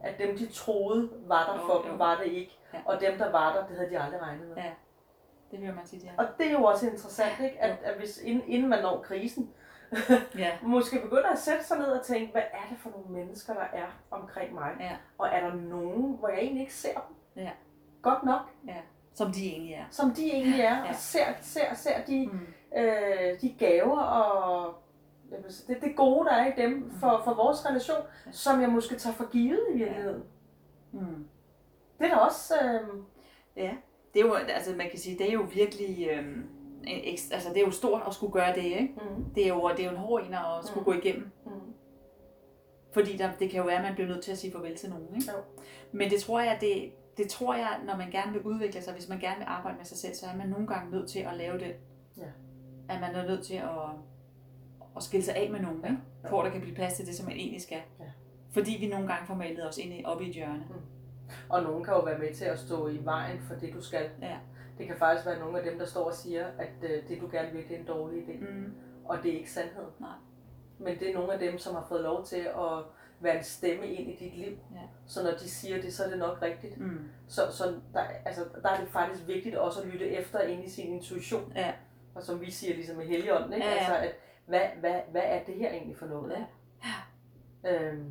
at 0.03 0.19
dem, 0.19 0.37
de 0.39 0.47
troede 0.53 1.11
var 1.27 1.47
der 1.47 1.61
Jo, 1.61 1.67
for 1.67 1.87
jo. 1.87 1.91
dem, 1.91 1.99
var 1.99 2.17
det 2.17 2.27
ikke. 2.27 2.59
Ja. 2.75 2.79
Og 2.85 3.01
dem, 3.01 3.19
der 3.19 3.31
var 3.33 3.53
der, 3.57 3.67
det 3.67 3.77
havde 3.77 3.91
de 3.91 3.99
aldrig 3.99 4.23
regnet 4.23 4.49
med. 4.49 4.57
Ja. 4.57 4.71
Det 5.51 5.61
vil 5.61 5.75
man 5.75 5.87
sige, 5.87 6.03
ja. 6.05 6.23
Og 6.23 6.29
det 6.39 6.47
er 6.47 6.53
jo 6.53 6.65
også 6.65 6.87
interessant, 6.87 7.41
ikke? 7.45 7.61
At, 7.63 7.77
at 7.83 7.95
hvis, 7.99 8.19
inden, 8.25 8.45
inden 8.49 8.69
man 8.71 8.83
når 8.83 9.01
krisen, 9.03 9.51
Ja, 10.39 10.51
måske 10.63 11.01
begynder 11.03 11.29
at 11.29 11.39
sætte 11.39 11.65
sig 11.65 11.79
ned 11.79 11.87
og 11.87 12.05
tænke, 12.05 12.33
hvad 12.33 12.43
er 12.43 12.67
det 12.71 12.79
for 12.79 12.91
nogle 12.91 13.07
mennesker, 13.09 13.55
der 13.55 13.61
er 13.73 13.87
omkring 14.11 14.55
mig? 14.55 14.71
ja, 14.81 14.93
Og 15.19 15.29
er 15.29 15.41
der 15.41 15.55
nogen, 15.55 16.17
hvor 16.19 16.29
jeg 16.29 16.39
egentlig 16.39 16.61
ikke 16.61 16.75
ser 16.75 16.93
dem? 16.95 17.43
Ja. 17.45 17.51
Godt 18.03 18.23
nok, 18.25 18.41
ja. 18.67 18.77
Som 19.15 19.33
de 19.33 19.47
egentlig 19.51 19.75
er. 19.75 19.85
som 19.91 20.11
de 20.11 20.33
egentlig 20.33 20.61
er, 20.61 20.77
Ja. 20.85 20.89
og 20.89 20.95
ser, 20.95 21.25
ser, 21.41 21.75
ser 21.75 22.05
de, 22.07 22.27
Mm. 22.33 22.47
øh, 22.79 23.41
de 23.41 23.55
gaver 23.59 24.01
og 24.01 24.75
det, 25.69 25.81
det 25.81 25.97
gode, 25.97 26.25
der 26.27 26.33
er 26.33 26.47
i 26.53 26.63
dem 26.63 26.91
for, 27.01 27.21
for 27.25 27.35
vores 27.35 27.67
relation, 27.67 27.97
Ja. 28.27 28.33
som 28.33 28.61
jeg 28.61 28.69
måske 28.71 28.95
tager 28.95 29.15
for 29.15 29.31
givet 29.31 29.61
i 29.75 29.79
virkeligheden. 29.79 30.23
Mm. 30.93 31.27
Det 31.99 32.07
er 32.07 32.09
da 32.09 32.17
også... 32.17 32.55
Øh, 32.65 32.89
Ja, 33.57 33.71
det 34.15 34.23
er 34.23 34.27
jo, 34.27 34.35
altså 34.35 34.75
man 34.77 34.91
kan 34.91 34.99
sige, 34.99 35.19
det 35.19 35.29
er 35.29 35.33
jo 35.33 35.47
virkelig, 35.55 36.09
en 36.11 36.49
ekstra, 36.85 37.35
altså 37.35 37.49
det 37.49 37.57
er 37.57 37.61
jo 37.65 37.71
stort 37.71 38.03
at 38.07 38.15
skulle 38.15 38.33
gøre 38.33 38.55
det, 38.55 38.63
ikke? 38.65 38.95
mm, 39.17 39.25
Det 39.35 39.45
er 39.45 39.49
jo, 39.49 39.71
det 39.77 39.81
er 39.81 39.85
jo 39.85 39.91
en 39.91 39.97
hård 39.97 40.27
en 40.27 40.35
at 40.35 40.41
skulle 40.65 40.81
Mm. 40.81 40.85
gå 40.85 40.93
igennem. 40.93 41.31
mm, 41.47 41.51
Fordi 42.93 43.17
der, 43.17 43.31
det 43.39 43.51
kan 43.51 43.59
jo 43.61 43.65
være, 43.67 43.77
at 43.77 43.83
man 43.83 43.95
bliver 43.95 44.09
nødt 44.09 44.25
til 44.25 44.33
at 44.33 44.39
sige 44.39 44.53
farvel 44.53 44.77
til 44.77 44.91
nogen, 44.91 45.07
ikke? 45.17 45.31
Jo. 45.33 45.39
Men 45.93 46.11
det 46.11 46.21
tror 46.21 46.41
jeg, 46.41 46.59
det, 46.61 46.93
det 47.17 47.29
tror 47.31 47.55
jeg, 47.55 47.81
når 47.87 47.97
man 47.97 48.11
gerne 48.11 48.33
vil 48.33 48.43
udvikle 48.43 48.83
sig, 48.83 48.95
hvis 48.95 49.09
man 49.09 49.19
gerne 49.21 49.37
vil 49.39 49.47
arbejde 49.49 49.77
med 49.79 49.85
sig 49.85 49.99
selv, 49.99 50.15
så 50.15 50.27
er 50.27 50.37
man 50.37 50.49
nogle 50.49 50.67
gange 50.67 50.91
nødt 50.91 51.09
til 51.11 51.19
at 51.19 51.37
lave 51.37 51.59
det. 51.59 51.75
Ja. 52.17 52.23
At 52.89 53.01
man 53.01 53.15
er 53.15 53.27
nødt 53.27 53.45
til 53.47 53.55
at, 53.55 53.69
at 54.97 55.03
skille 55.03 55.25
sig 55.25 55.37
af 55.37 55.51
med 55.51 55.61
nogen, 55.61 55.85
ikke? 55.85 55.99
For 56.29 56.41
at 56.41 56.45
der 56.45 56.53
kan 56.53 56.61
blive 56.61 56.75
plads 56.75 56.95
til 56.95 57.07
det, 57.07 57.15
som 57.15 57.27
man 57.27 57.37
egentlig 57.37 57.63
skal. 57.63 57.81
Ja. 58.01 58.05
Fordi 58.53 58.77
vi 58.81 58.89
nogle 58.89 59.07
gange 59.07 59.27
får 59.27 59.35
malet 59.35 59.69
os 59.69 59.79
ind 59.79 59.93
i, 59.93 60.03
op 60.05 60.23
i 60.23 60.29
et 60.29 60.35
hjørne. 60.35 60.65
og 61.49 61.63
nogen 61.63 61.85
kan 61.85 61.95
jo 61.95 62.01
være 62.01 62.19
med 62.19 62.35
til 62.35 62.45
at 62.45 62.59
stå 62.59 62.89
i 62.89 63.05
vejen 63.05 63.41
for 63.41 63.55
det, 63.55 63.75
du 63.75 63.83
skal. 63.83 64.11
Ja. 64.23 64.37
Det 64.79 64.87
kan 64.87 64.97
faktisk 64.97 65.27
være 65.27 65.39
nogle 65.39 65.59
af 65.59 65.71
dem, 65.71 65.79
der 65.79 65.87
står 65.87 66.05
og 66.05 66.15
siger, 66.15 66.47
at 66.59 66.73
øh, 66.83 67.09
det, 67.09 67.21
du 67.21 67.29
gerne 67.33 67.53
vil, 67.53 67.69
det 67.69 67.77
er 67.77 67.81
en 67.81 67.87
dårlig 67.87 68.23
idé. 68.23 68.41
Mm. 68.41 68.75
Og 69.05 69.19
det 69.23 69.33
er 69.33 69.37
ikke 69.39 69.53
sandhed. 69.53 69.85
Nej. 70.01 70.11
Men 70.79 70.99
det 70.99 71.11
er 71.11 71.15
nogle 71.15 71.33
af 71.33 71.39
dem, 71.39 71.59
som 71.59 71.75
har 71.75 71.87
fået 71.89 72.01
lov 72.03 72.25
til 72.25 72.37
at 72.37 72.85
være 73.21 73.37
en 73.37 73.45
stemme 73.45 73.87
ind 73.87 74.11
i 74.11 74.17
dit 74.17 74.37
liv. 74.37 74.59
Ja. 74.75 74.81
Så 75.07 75.23
når 75.23 75.31
de 75.31 75.49
siger 75.49 75.83
det, 75.83 75.95
så 75.95 76.05
er 76.05 76.09
det 76.09 76.19
nok 76.19 76.43
rigtigt. 76.43 76.81
Mm. 76.81 76.99
Så, 77.29 77.43
så 77.51 77.75
der, 77.95 78.01
altså, 78.25 78.45
der 78.63 78.69
er 78.69 78.81
det 78.81 78.89
faktisk 78.89 79.27
vigtigt 79.27 79.57
også 79.57 79.81
at 79.81 79.87
lytte 79.87 80.09
efter 80.09 80.41
ind 80.41 80.65
i 80.65 80.71
sin 80.71 80.93
intuition. 80.93 81.53
Ja. 81.57 81.73
Og 82.15 82.23
som 82.23 82.41
vi 82.41 82.51
siger 82.51 82.75
ligesom 82.75 82.97
med 82.97 83.07
Helligånden, 83.07 83.53
ikke? 83.53 83.67
Ja, 83.67 83.73
ja. 83.73 83.79
Altså, 83.79 83.97
at, 83.97 84.15
hvad, 84.47 84.61
hvad, 84.81 84.95
hvad 85.11 85.23
er 85.25 85.45
det 85.45 85.55
her 85.55 85.71
egentlig 85.71 85.97
for 85.97 86.07
noget? 86.07 86.33
Ja. 86.33 86.45
Ikke? 87.71 87.87
Øhm, 87.87 88.11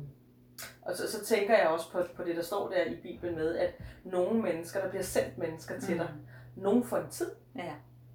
og 0.82 0.94
så, 0.96 1.10
så 1.12 1.24
tænker 1.24 1.58
jeg 1.58 1.68
også 1.68 1.92
på, 1.92 2.02
på 2.16 2.24
det, 2.24 2.36
der 2.36 2.42
står 2.42 2.68
der 2.68 2.84
i 2.84 2.96
Bibelen 2.96 3.34
med, 3.34 3.56
at 3.56 3.74
nogle 4.04 4.42
mennesker, 4.42 4.80
der 4.80 4.88
bliver 4.88 5.02
sendt 5.02 5.38
mennesker 5.38 5.80
til 5.80 5.98
dig, 5.98 6.08
nogen 6.56 6.84
for 6.84 6.96
en 6.96 7.08
tid, 7.10 7.30
Ja. 7.56 7.72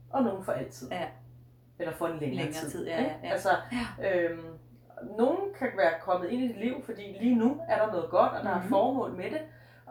og 0.10 0.24
nogen 0.24 0.44
for 0.44 0.52
altid. 0.52 0.92
Ja. 0.92 1.08
Eller 1.80 1.94
for 1.94 2.08
en 2.08 2.20
længere, 2.20 2.44
Længere 2.46 2.62
tid. 2.64 2.72
tid, 2.72 2.88
ja, 2.88 3.02
ja, 3.02 3.14
ja. 3.24 3.32
Altså, 3.32 3.50
øhm, 4.06 4.46
nogen 5.18 5.54
kan 5.60 5.68
være 5.78 5.94
kommet 6.02 6.30
ind 6.30 6.44
i 6.44 6.48
dit 6.48 6.58
liv, 6.58 6.84
fordi 6.86 7.18
lige 7.22 7.36
nu 7.36 7.62
er 7.70 7.78
der 7.86 7.92
noget 7.92 8.10
godt, 8.10 8.32
og 8.32 8.44
der 8.44 8.50
er 8.50 8.56
et 8.56 8.62
Mhm. 8.62 8.70
formål 8.70 9.12
med 9.14 9.26
det. 9.32 9.42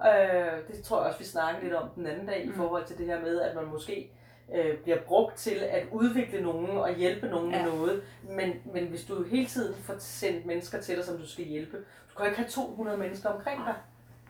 Øh, 0.06 0.68
det 0.76 0.84
tror 0.84 0.98
jeg 0.98 1.06
også, 1.06 1.18
vi 1.18 1.24
snakkede 1.24 1.62
lidt 1.64 1.74
om 1.74 1.88
den 1.94 2.06
anden 2.06 2.26
dag, 2.26 2.44
i 2.44 2.48
Mm. 2.48 2.54
forhold 2.54 2.84
til 2.84 2.98
det 2.98 3.06
her 3.06 3.20
med, 3.20 3.40
at 3.40 3.54
man 3.56 3.64
måske 3.64 4.10
øh, 4.54 4.78
bliver 4.78 4.98
brugt 5.02 5.36
til 5.36 5.54
at 5.70 5.86
udvikle 5.92 6.42
nogen 6.42 6.70
og 6.78 6.94
hjælpe 6.94 7.28
nogen 7.28 7.50
Ja. 7.50 7.62
med 7.64 7.72
noget. 7.72 8.02
Men, 8.22 8.52
men 8.72 8.86
hvis 8.86 9.04
du 9.04 9.22
hele 9.24 9.46
tiden 9.46 9.74
får 9.82 9.94
sendt 9.98 10.46
mennesker 10.46 10.80
til 10.80 10.96
dig, 10.96 11.04
som 11.04 11.18
du 11.18 11.28
skal 11.28 11.44
hjælpe, 11.44 11.76
du 12.10 12.16
kan 12.16 12.26
ikke 12.26 12.38
have 12.38 12.48
200 12.50 12.98
mennesker 12.98 13.28
omkring 13.28 13.64
dig. 13.66 13.74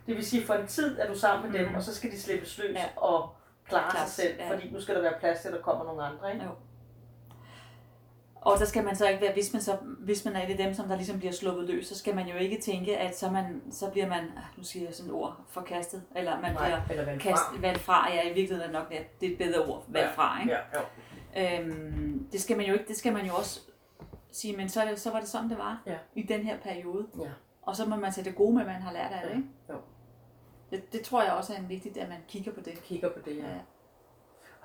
Det 0.06 0.16
vil 0.16 0.26
sige, 0.26 0.42
for 0.46 0.54
en 0.54 0.66
tid 0.66 0.98
er 0.98 1.08
du 1.12 1.18
sammen 1.18 1.52
med 1.52 1.58
dem, 1.60 1.68
Mm. 1.68 1.74
og 1.74 1.82
så 1.82 1.94
skal 1.94 2.10
de 2.10 2.20
slippes 2.20 2.58
løs 2.58 2.74
Ja. 2.76 2.84
og 2.96 3.28
klare 3.68 3.90
Klart, 3.90 4.08
sig 4.08 4.24
selv, 4.24 4.34
ja. 4.38 4.50
fordi 4.54 4.70
nu 4.70 4.80
skal 4.80 4.94
der 4.94 5.00
være 5.00 5.14
plads 5.20 5.40
til, 5.40 5.48
at 5.48 5.54
der 5.54 5.60
kommer 5.62 5.84
nogle 5.84 6.02
andre. 6.02 6.32
Ikke? 6.32 6.44
Jo. 6.44 6.50
Og 8.40 8.58
så 8.58 8.66
skal 8.66 8.84
man 8.84 8.96
så 8.96 9.08
ikke 9.08 9.20
være, 9.22 9.32
hvis 9.32 9.52
man, 9.52 9.62
så, 9.62 9.76
hvis 10.00 10.24
man 10.24 10.36
er 10.36 10.46
et 10.46 10.50
af 10.50 10.56
dem, 10.56 10.74
som 10.74 10.88
der 10.88 10.96
ligesom 10.96 11.18
bliver 11.18 11.32
sluppet 11.32 11.64
løs, 11.68 11.86
så 11.86 11.98
skal 11.98 12.14
man 12.14 12.28
jo 12.28 12.36
ikke 12.36 12.60
tænke, 12.60 12.96
at 12.98 13.18
så, 13.18 13.30
man, 13.30 13.62
så 13.70 13.90
bliver 13.90 14.08
man, 14.08 14.18
ah, 14.18 14.44
nu 14.56 14.64
siger 14.64 14.86
jeg 14.86 14.94
sådan 14.94 15.10
et 15.10 15.16
ord, 15.16 15.36
forkastet, 15.48 16.02
eller 16.16 16.40
man 16.40 16.54
bliver 16.56 16.80
eller 16.90 17.04
valgt 17.04 17.22
kastet, 17.22 17.62
valgt 17.62 17.80
fra, 17.80 18.12
ja 18.12 18.22
i 18.30 18.34
virkeligheden 18.34 18.74
er 18.74 18.78
nok 18.80 18.88
det, 18.90 18.98
det 19.20 19.28
er 19.28 19.32
et 19.32 19.38
bedre 19.38 19.64
ord, 19.66 19.84
valgt 19.88 20.14
fra, 20.14 20.40
ikke? 20.40 20.52
Ja, 20.52 20.58
jo. 20.80 20.84
Øhm, 21.64 22.28
det 22.32 22.40
skal 22.40 22.56
man 22.56 22.66
jo 22.66 22.72
ikke, 22.72 22.84
det 22.88 22.96
skal 22.96 23.12
man 23.12 23.26
jo 23.26 23.34
også 23.34 23.60
sige, 24.32 24.56
men 24.56 24.68
så, 24.68 24.80
det, 24.90 25.00
så 25.00 25.10
var 25.10 25.20
det 25.20 25.28
sådan, 25.28 25.50
det 25.50 25.58
var 25.58 25.82
Ja. 25.86 25.96
i 26.14 26.22
den 26.22 26.40
her 26.40 26.56
periode. 26.58 27.06
Ja. 27.20 27.28
Og 27.62 27.76
så 27.76 27.86
må 27.86 27.96
man 27.96 28.12
tage 28.12 28.24
det 28.24 28.34
gode 28.34 28.54
med, 28.56 28.64
man 28.64 28.82
har 28.82 28.92
lært 28.92 29.12
af 29.12 29.20
det, 29.22 29.30
Ja. 29.30 29.36
ikke? 29.36 29.48
Jo. 29.70 29.74
Det, 30.70 30.92
det 30.92 31.02
tror 31.02 31.22
jeg 31.22 31.32
også 31.32 31.52
er 31.54 31.58
en 31.58 31.68
vigtigt, 31.68 31.96
at 31.96 32.08
man 32.08 32.18
kigger 32.28 32.52
på 32.52 32.60
det. 32.60 32.82
kigger 32.82 33.08
på 33.12 33.18
det, 33.24 33.36
ja. 33.36 33.42
Ja. 33.48 33.54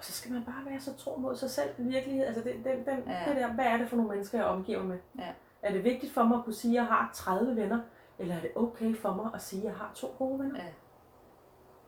Og 0.02 0.06
så 0.06 0.12
skal 0.14 0.32
man 0.32 0.44
bare 0.46 0.72
være 0.72 0.80
så 0.82 0.94
tro 0.98 1.16
mod 1.18 1.36
sig 1.36 1.50
selv 1.50 1.70
i 1.78 1.82
virkeligheden. 1.84 2.28
Altså 2.28 2.44
den, 2.44 2.64
den, 2.64 2.86
den, 2.86 3.04
Ja. 3.08 3.20
ja. 3.20 3.30
det 3.30 3.36
der, 3.36 3.48
hvad 3.54 3.66
er 3.66 3.78
det 3.78 3.90
for 3.90 3.96
nogle 3.96 4.12
mennesker, 4.12 4.38
jeg 4.38 4.48
omgiver 4.48 4.84
med? 4.84 4.98
Ja. 5.20 5.28
Er 5.62 5.72
det 5.72 5.84
vigtigt 5.84 6.14
for 6.14 6.24
mig 6.24 6.38
at 6.38 6.44
kunne 6.44 6.54
sige, 6.54 6.72
at 6.72 6.76
jeg 6.76 6.86
har 6.86 7.12
30 7.14 7.56
venner? 7.56 7.80
Eller 8.20 8.36
er 8.36 8.40
det 8.42 8.52
okay 8.56 8.96
for 8.96 9.14
mig 9.14 9.32
at 9.34 9.42
sige, 9.42 9.60
at 9.60 9.66
jeg 9.66 9.74
har 9.74 9.92
to 9.96 10.16
gode 10.18 10.40
venner? 10.40 10.60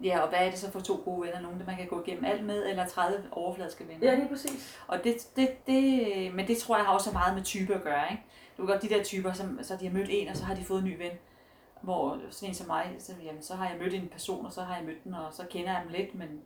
Ja, 0.04 0.20
og 0.20 0.30
hvad 0.30 0.40
er 0.40 0.50
det 0.50 0.60
så 0.60 0.72
for 0.72 0.80
to 0.80 1.02
gode 1.06 1.22
venner? 1.22 1.42
Nogen, 1.42 1.60
der 1.60 1.66
man 1.66 1.78
kan 1.78 1.88
gå 1.88 2.04
igennem 2.06 2.26
alt 2.26 2.46
med, 2.46 2.66
eller 2.66 2.88
30 2.88 3.24
overfladiske 3.32 3.88
venner? 3.88 4.08
Ja, 4.12 4.16
lige 4.16 4.28
præcis. 4.30 4.80
Og 4.88 5.04
det, 5.04 5.16
det, 5.36 5.50
det, 5.68 6.36
men 6.36 6.48
det 6.48 6.58
tror 6.58 6.76
jeg 6.78 6.86
har 6.86 6.94
også 6.94 7.12
meget 7.12 7.36
med 7.36 7.44
type 7.44 7.76
at 7.76 7.84
gøre. 7.84 8.12
Ikke? 8.12 8.24
Du 8.58 8.66
kan 8.66 8.74
godt 8.74 8.82
de 8.82 8.90
der 8.90 9.04
typer, 9.04 9.34
som, 9.34 9.60
så 9.62 9.78
de 9.80 9.88
har 9.88 9.94
mødt 9.94 10.10
en, 10.12 10.28
og 10.28 10.38
så 10.38 10.44
har 10.46 10.56
de 10.56 10.64
fået 10.64 10.80
en 10.80 10.86
ny 10.86 10.98
ven. 10.98 11.12
Hvor 11.82 12.20
sådan 12.30 12.50
en 12.50 12.56
som 12.56 12.68
mig, 12.68 12.96
så, 13.00 13.14
jamen, 13.24 13.42
så 13.42 13.56
har 13.56 13.70
jeg 13.70 13.78
mødt 13.80 13.94
en 13.94 14.08
person, 14.12 14.46
og 14.46 14.54
så 14.54 14.62
har 14.62 14.76
jeg 14.76 14.86
mødt 14.86 15.04
den, 15.04 15.14
og 15.14 15.34
så 15.34 15.46
kender 15.50 15.72
jeg 15.72 15.82
dem 15.84 15.92
lidt, 15.92 16.16
men 16.16 16.42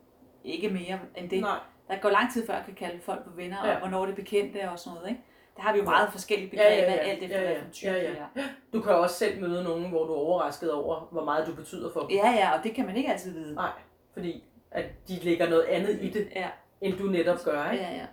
ikke 0.47 0.69
mere 0.69 0.99
end 1.15 1.29
det. 1.29 1.41
Nej. 1.41 1.60
Der 1.88 1.97
går 2.01 2.10
lang 2.10 2.33
tid 2.33 2.45
før, 2.47 2.53
jeg 2.53 2.63
kan 2.65 2.73
kalde 2.75 2.99
folk 3.01 3.23
for 3.23 3.31
venner, 3.36 3.57
ja. 3.65 3.67
Ja. 3.69 3.73
og 3.73 3.79
hvornår 3.79 4.05
det 4.05 4.12
er 4.12 4.15
bekendte 4.15 4.69
og 4.71 4.79
sådan 4.79 4.95
noget. 4.95 5.10
Ikke? 5.10 5.21
Der 5.57 5.62
har 5.63 5.71
vi 5.73 5.77
jo 5.79 5.83
Ja. 5.83 5.89
meget 5.89 6.10
forskellige 6.12 6.49
Ja, 6.53 6.69
begreber, 6.69 6.91
ja, 6.93 7.05
ja. 7.05 7.12
alt 7.12 7.23
efter 7.23 7.38
Ja, 7.41 7.43
ja. 7.43 7.49
hvad 7.49 7.60
for 7.62 7.65
en 7.67 7.71
type 7.73 7.91
Ja, 7.91 7.97
ja. 8.03 8.10
det 8.10 8.17
er. 8.36 8.41
Du 8.73 8.81
kan 8.81 8.95
også 8.95 9.15
selv 9.15 9.41
møde 9.41 9.63
nogen, 9.63 9.89
hvor 9.89 10.05
du 10.05 10.13
er 10.13 10.17
overrasket 10.17 10.71
over, 10.71 11.07
hvor 11.12 11.23
meget 11.23 11.47
du 11.47 11.53
betyder 11.55 11.93
for 11.93 11.99
dem. 11.99 12.10
Ja, 12.10 12.29
ja, 12.31 12.57
og 12.57 12.63
det 12.63 12.73
kan 12.75 12.86
man 12.86 12.97
ikke 12.97 13.12
altid 13.12 13.33
vide. 13.33 13.55
Nej, 13.55 13.71
fordi 14.13 14.43
at 14.71 14.86
de 15.07 15.15
lægger 15.23 15.49
noget 15.49 15.63
andet 15.63 16.01
i 16.01 16.10
det, 16.10 16.27
Ja, 16.36 16.47
end 16.81 16.97
du 16.97 17.03
netop 17.03 17.38
gør. 17.45 17.71
Ikke? 17.71 17.83
ja, 17.83 17.91
ja. 17.91 18.05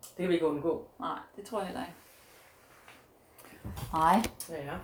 Det 0.00 0.16
kan 0.18 0.28
vi 0.28 0.34
ikke 0.34 0.46
undgå. 0.46 0.86
Nej, 1.00 1.18
det 1.36 1.44
tror 1.44 1.58
jeg 1.58 1.66
heller 1.66 1.82
ikke. 1.82 1.94
Nej. 3.92 4.16
Ja, 4.50 4.64
ja. 4.72 4.76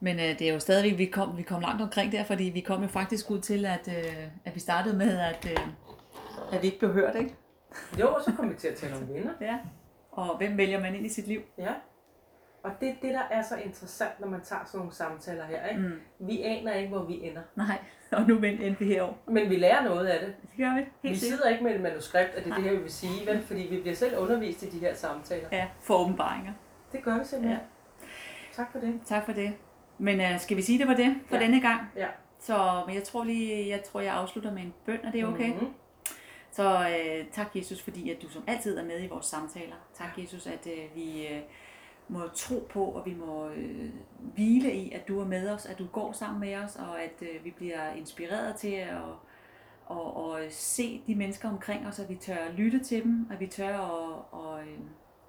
Men 0.00 0.18
øh, 0.18 0.38
det 0.38 0.42
er 0.48 0.52
jo 0.52 0.58
stadigvæk, 0.58 0.98
vi 0.98 1.06
kom, 1.06 1.36
vi 1.38 1.42
kom 1.42 1.60
langt 1.60 1.82
omkring 1.82 2.12
der, 2.12 2.24
fordi 2.24 2.44
vi 2.44 2.60
kom 2.60 2.82
jo 2.82 2.88
faktisk 2.88 3.30
ud 3.30 3.40
til, 3.40 3.66
at, 3.66 3.88
øh, 3.88 4.16
at 4.44 4.54
vi 4.54 4.60
startede 4.60 4.96
med, 4.96 5.18
at, 5.18 5.46
øh, 5.50 5.66
at 6.52 6.62
vi 6.62 6.66
ikke 6.66 6.78
blev 6.78 6.92
hørt, 6.92 7.16
ikke? 7.16 7.34
Jo, 8.00 8.08
og 8.14 8.22
så 8.24 8.32
kommer 8.36 8.52
vi 8.52 8.58
til 8.58 8.68
at 8.68 8.74
tale 8.74 8.96
om 8.96 9.08
venner. 9.08 9.32
Ja. 9.40 9.58
Og 10.12 10.36
hvem 10.36 10.56
vælger 10.56 10.80
man 10.80 10.94
ind 10.94 11.06
i 11.06 11.08
sit 11.08 11.26
liv? 11.26 11.40
Ja. 11.58 11.72
Og 12.62 12.70
det 12.80 12.88
er 12.88 12.94
det, 13.02 13.14
der 13.14 13.22
er 13.30 13.42
så 13.42 13.56
interessant, 13.56 14.20
når 14.20 14.28
man 14.28 14.40
tager 14.40 14.62
sådan 14.64 14.78
nogle 14.78 14.92
samtaler 14.92 15.44
her. 15.44 15.66
Ikke? 15.66 15.80
Mm. 15.82 16.26
Vi 16.26 16.42
aner 16.42 16.72
ikke, 16.72 16.88
hvor 16.88 17.04
vi 17.04 17.20
ender. 17.22 17.40
Nej, 17.56 17.78
og 18.12 18.22
nu 18.22 18.36
endte 18.38 18.78
vi 18.78 18.84
herovre. 18.84 19.14
Men 19.26 19.50
vi 19.50 19.56
lærer 19.56 19.84
noget 19.84 20.06
af 20.06 20.20
det. 20.26 20.34
Det 20.42 20.50
gør 20.56 20.74
vi. 20.74 20.80
Vi 21.02 21.08
Helt 21.08 21.20
sikkert. 21.20 21.38
sidder 21.38 21.50
ikke 21.50 21.64
med 21.64 21.74
et 21.74 21.80
manuskript, 21.80 22.30
at 22.30 22.36
det 22.36 22.44
er 22.44 22.48
Nej. 22.48 22.56
det 22.58 22.64
her, 22.64 22.72
vi 22.76 22.82
vil 22.82 22.92
sige, 22.92 23.26
vel? 23.26 23.42
fordi 23.42 23.60
vi 23.70 23.80
bliver 23.80 23.94
selv 23.96 24.18
undervist 24.18 24.62
i 24.62 24.70
de 24.70 24.78
her 24.78 24.94
samtaler. 24.94 25.48
Ja, 25.52 25.66
for 25.80 25.94
åbenbaringer. 25.94 26.52
Det 26.92 27.02
gør 27.04 27.18
vi 27.18 27.24
simpelthen. 27.24 27.60
Tak 28.52 28.72
for 28.72 28.78
det. 28.78 29.00
Tak 29.06 29.24
for 29.24 29.32
det. 29.32 29.52
Men 29.98 30.20
uh, 30.20 30.38
skal 30.40 30.56
vi 30.56 30.62
sige, 30.62 30.78
det 30.78 30.88
var 30.88 30.94
det 30.94 31.14
for 31.28 31.36
Ja. 31.36 31.42
denne 31.42 31.60
gang? 31.60 31.80
Ja. 31.96 32.06
Så 32.40 32.82
men 32.86 32.94
jeg 32.94 33.04
tror 33.04 33.24
lige, 33.24 33.68
jeg 33.68 33.82
tror, 33.84 34.00
jeg 34.00 34.14
afslutter 34.14 34.52
med 34.52 34.62
en 34.62 34.74
bøn, 34.86 34.98
er 35.04 35.10
det 35.10 35.24
okay? 35.24 35.48
Mhm. 35.54 35.66
Så 36.56 36.88
øh, 36.88 37.26
tak 37.32 37.56
Jesus, 37.56 37.82
fordi 37.82 38.10
at 38.10 38.22
du 38.22 38.28
som 38.28 38.44
altid 38.46 38.78
er 38.78 38.84
med 38.84 39.02
i 39.02 39.06
vores 39.06 39.26
samtaler. 39.26 39.74
Tak 39.94 40.18
Jesus, 40.18 40.46
at 40.46 40.66
øh, 40.66 40.94
vi 40.94 41.26
øh, 41.26 41.40
må 42.08 42.28
tro 42.34 42.66
på, 42.70 42.84
og 42.84 43.06
vi 43.06 43.14
må 43.14 43.48
øh, 43.48 43.90
hvile 44.18 44.74
i, 44.74 44.92
at 44.92 45.08
du 45.08 45.20
er 45.20 45.24
med 45.24 45.50
os, 45.50 45.66
at 45.66 45.78
du 45.78 45.86
går 45.86 46.12
sammen 46.12 46.40
med 46.40 46.56
os, 46.56 46.76
og 46.76 47.02
at 47.02 47.22
øh, 47.22 47.44
vi 47.44 47.50
bliver 47.50 47.94
inspireret 47.94 48.56
til 48.56 48.72
at 48.72 48.98
og, 49.86 50.16
og 50.16 50.40
se 50.50 51.02
de 51.06 51.14
mennesker 51.14 51.48
omkring 51.48 51.86
os, 51.86 51.98
at 51.98 52.08
vi 52.08 52.14
tør 52.14 52.52
lytte 52.56 52.84
til 52.84 53.02
dem, 53.02 53.26
at 53.30 53.40
vi 53.40 53.46
tør 53.46 53.78
at, 53.78 54.24
og, 54.30 54.60
øh, 54.60 54.78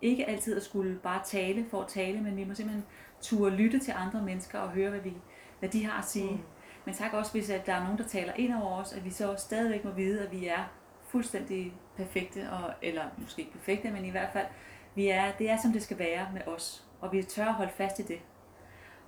ikke 0.02 0.30
altid 0.30 0.58
at 0.58 0.64
skulle 0.64 1.00
bare 1.04 1.22
tale 1.26 1.66
for 1.70 1.82
at 1.82 1.88
tale, 1.88 2.22
men 2.22 2.38
vi 2.38 2.44
må 2.44 2.54
simpelthen 2.54 2.86
turde 3.22 3.56
lytte 3.56 3.80
til 3.80 3.94
andre 3.98 4.22
mennesker 4.22 4.60
og 4.60 4.70
høre, 4.70 4.90
hvad, 4.90 5.00
vi, 5.00 5.14
hvad 5.60 5.70
de 5.70 5.86
har 5.86 6.00
at 6.00 6.06
sige. 6.06 6.32
Mm. 6.32 6.40
Men 6.86 6.96
tak 6.96 7.14
også, 7.14 7.32
hvis 7.32 7.50
at 7.50 7.66
der 7.66 7.74
er 7.74 7.84
nogen, 7.84 7.98
der 7.98 8.04
taler 8.04 8.34
ind 8.34 8.54
over 8.54 8.82
os, 8.82 8.94
at 8.94 9.06
vi 9.06 9.10
så 9.10 9.36
stadigvæk 9.38 9.86
må 9.86 9.92
vide, 9.92 10.26
at 10.26 10.32
vi 10.32 10.48
er 10.48 10.77
fuldstændig 11.08 11.74
perfekte, 11.98 12.50
og, 12.52 12.74
eller 12.82 13.04
måske 13.18 13.40
ikke 13.42 13.52
perfekte, 13.54 13.92
men 13.92 14.06
i 14.06 14.10
hvert 14.10 14.30
fald, 14.34 14.48
vi 14.96 15.08
er, 15.08 15.32
det 15.40 15.50
er 15.50 15.58
som 15.58 15.72
det 15.72 15.82
skal 15.84 16.00
være 16.00 16.28
med 16.34 16.42
os, 16.48 16.86
og 17.02 17.12
vi 17.12 17.24
tør 17.24 17.46
at 17.46 17.54
holde 17.54 17.72
fast 17.72 18.00
i 18.00 18.04
det. 18.04 18.20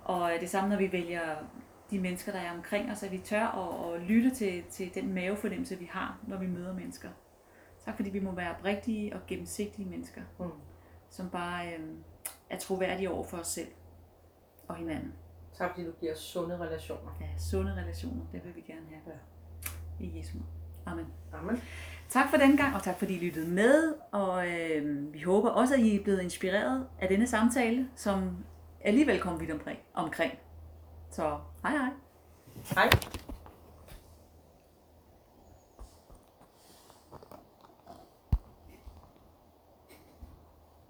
Og 0.04 0.30
det 0.40 0.50
samme, 0.50 0.70
når 0.70 0.76
vi 0.76 0.92
vælger 0.92 1.22
de 1.90 1.98
mennesker, 1.98 2.32
der 2.32 2.38
er 2.38 2.52
omkring 2.52 2.90
os, 2.92 3.02
at 3.02 3.12
vi 3.12 3.18
tør 3.18 3.46
at, 3.46 3.94
at 3.94 4.00
lytte 4.02 4.34
til, 4.34 4.64
til 4.70 4.94
den 4.94 5.14
mavefornemmelse, 5.14 5.78
vi 5.78 5.88
har, 5.92 6.18
når 6.26 6.36
vi 6.38 6.46
møder 6.46 6.74
mennesker. 6.74 7.08
Tak 7.84 7.96
fordi 7.96 8.10
vi 8.10 8.20
må 8.20 8.32
være 8.32 8.54
oprigtige 8.56 9.14
og 9.14 9.20
gennemsigtige 9.26 9.88
mennesker, 9.88 10.20
Mm. 10.38 10.50
som 11.10 11.30
bare 11.30 11.72
øh, 11.74 11.80
er 12.50 12.58
troværdige 12.58 13.10
over 13.10 13.24
for 13.24 13.36
os 13.36 13.46
selv 13.48 13.68
og 14.68 14.76
hinanden. 14.76 15.12
Tak 15.54 15.70
fordi 15.70 15.86
du 15.86 15.92
giver 16.00 16.14
sunde 16.14 16.58
relationer. 16.58 17.10
Ja, 17.20 17.26
sunde 17.38 17.74
relationer, 17.74 18.24
det 18.32 18.44
vil 18.44 18.54
vi 18.56 18.60
gerne 18.60 18.86
have. 18.88 19.00
Ja. 20.00 20.04
I 20.06 20.18
Jesu 20.18 20.36
navn. 20.38 20.46
Amen. 20.86 21.06
Amen. 21.32 21.62
Tak 22.10 22.30
for 22.30 22.36
den 22.36 22.56
gang, 22.56 22.74
og 22.74 22.82
tak 22.82 22.98
fordi 22.98 23.14
I 23.16 23.18
lyttede 23.18 23.48
med. 23.48 23.94
Og 24.12 24.48
øh, 24.48 25.12
vi 25.14 25.22
håber 25.22 25.50
også, 25.50 25.74
at 25.74 25.80
I 25.80 25.96
er 25.96 26.02
blevet 26.02 26.22
inspireret 26.22 26.86
af 27.00 27.08
denne 27.08 27.26
samtale, 27.26 27.88
som 27.96 28.36
alligevel 28.84 29.20
kom 29.20 29.40
vidt 29.40 29.50
omkring. 29.50 29.78
omkring. 29.94 30.32
Så 31.10 31.38
hej 31.62 31.72
hej. 31.72 31.90
Hej. 32.74 32.90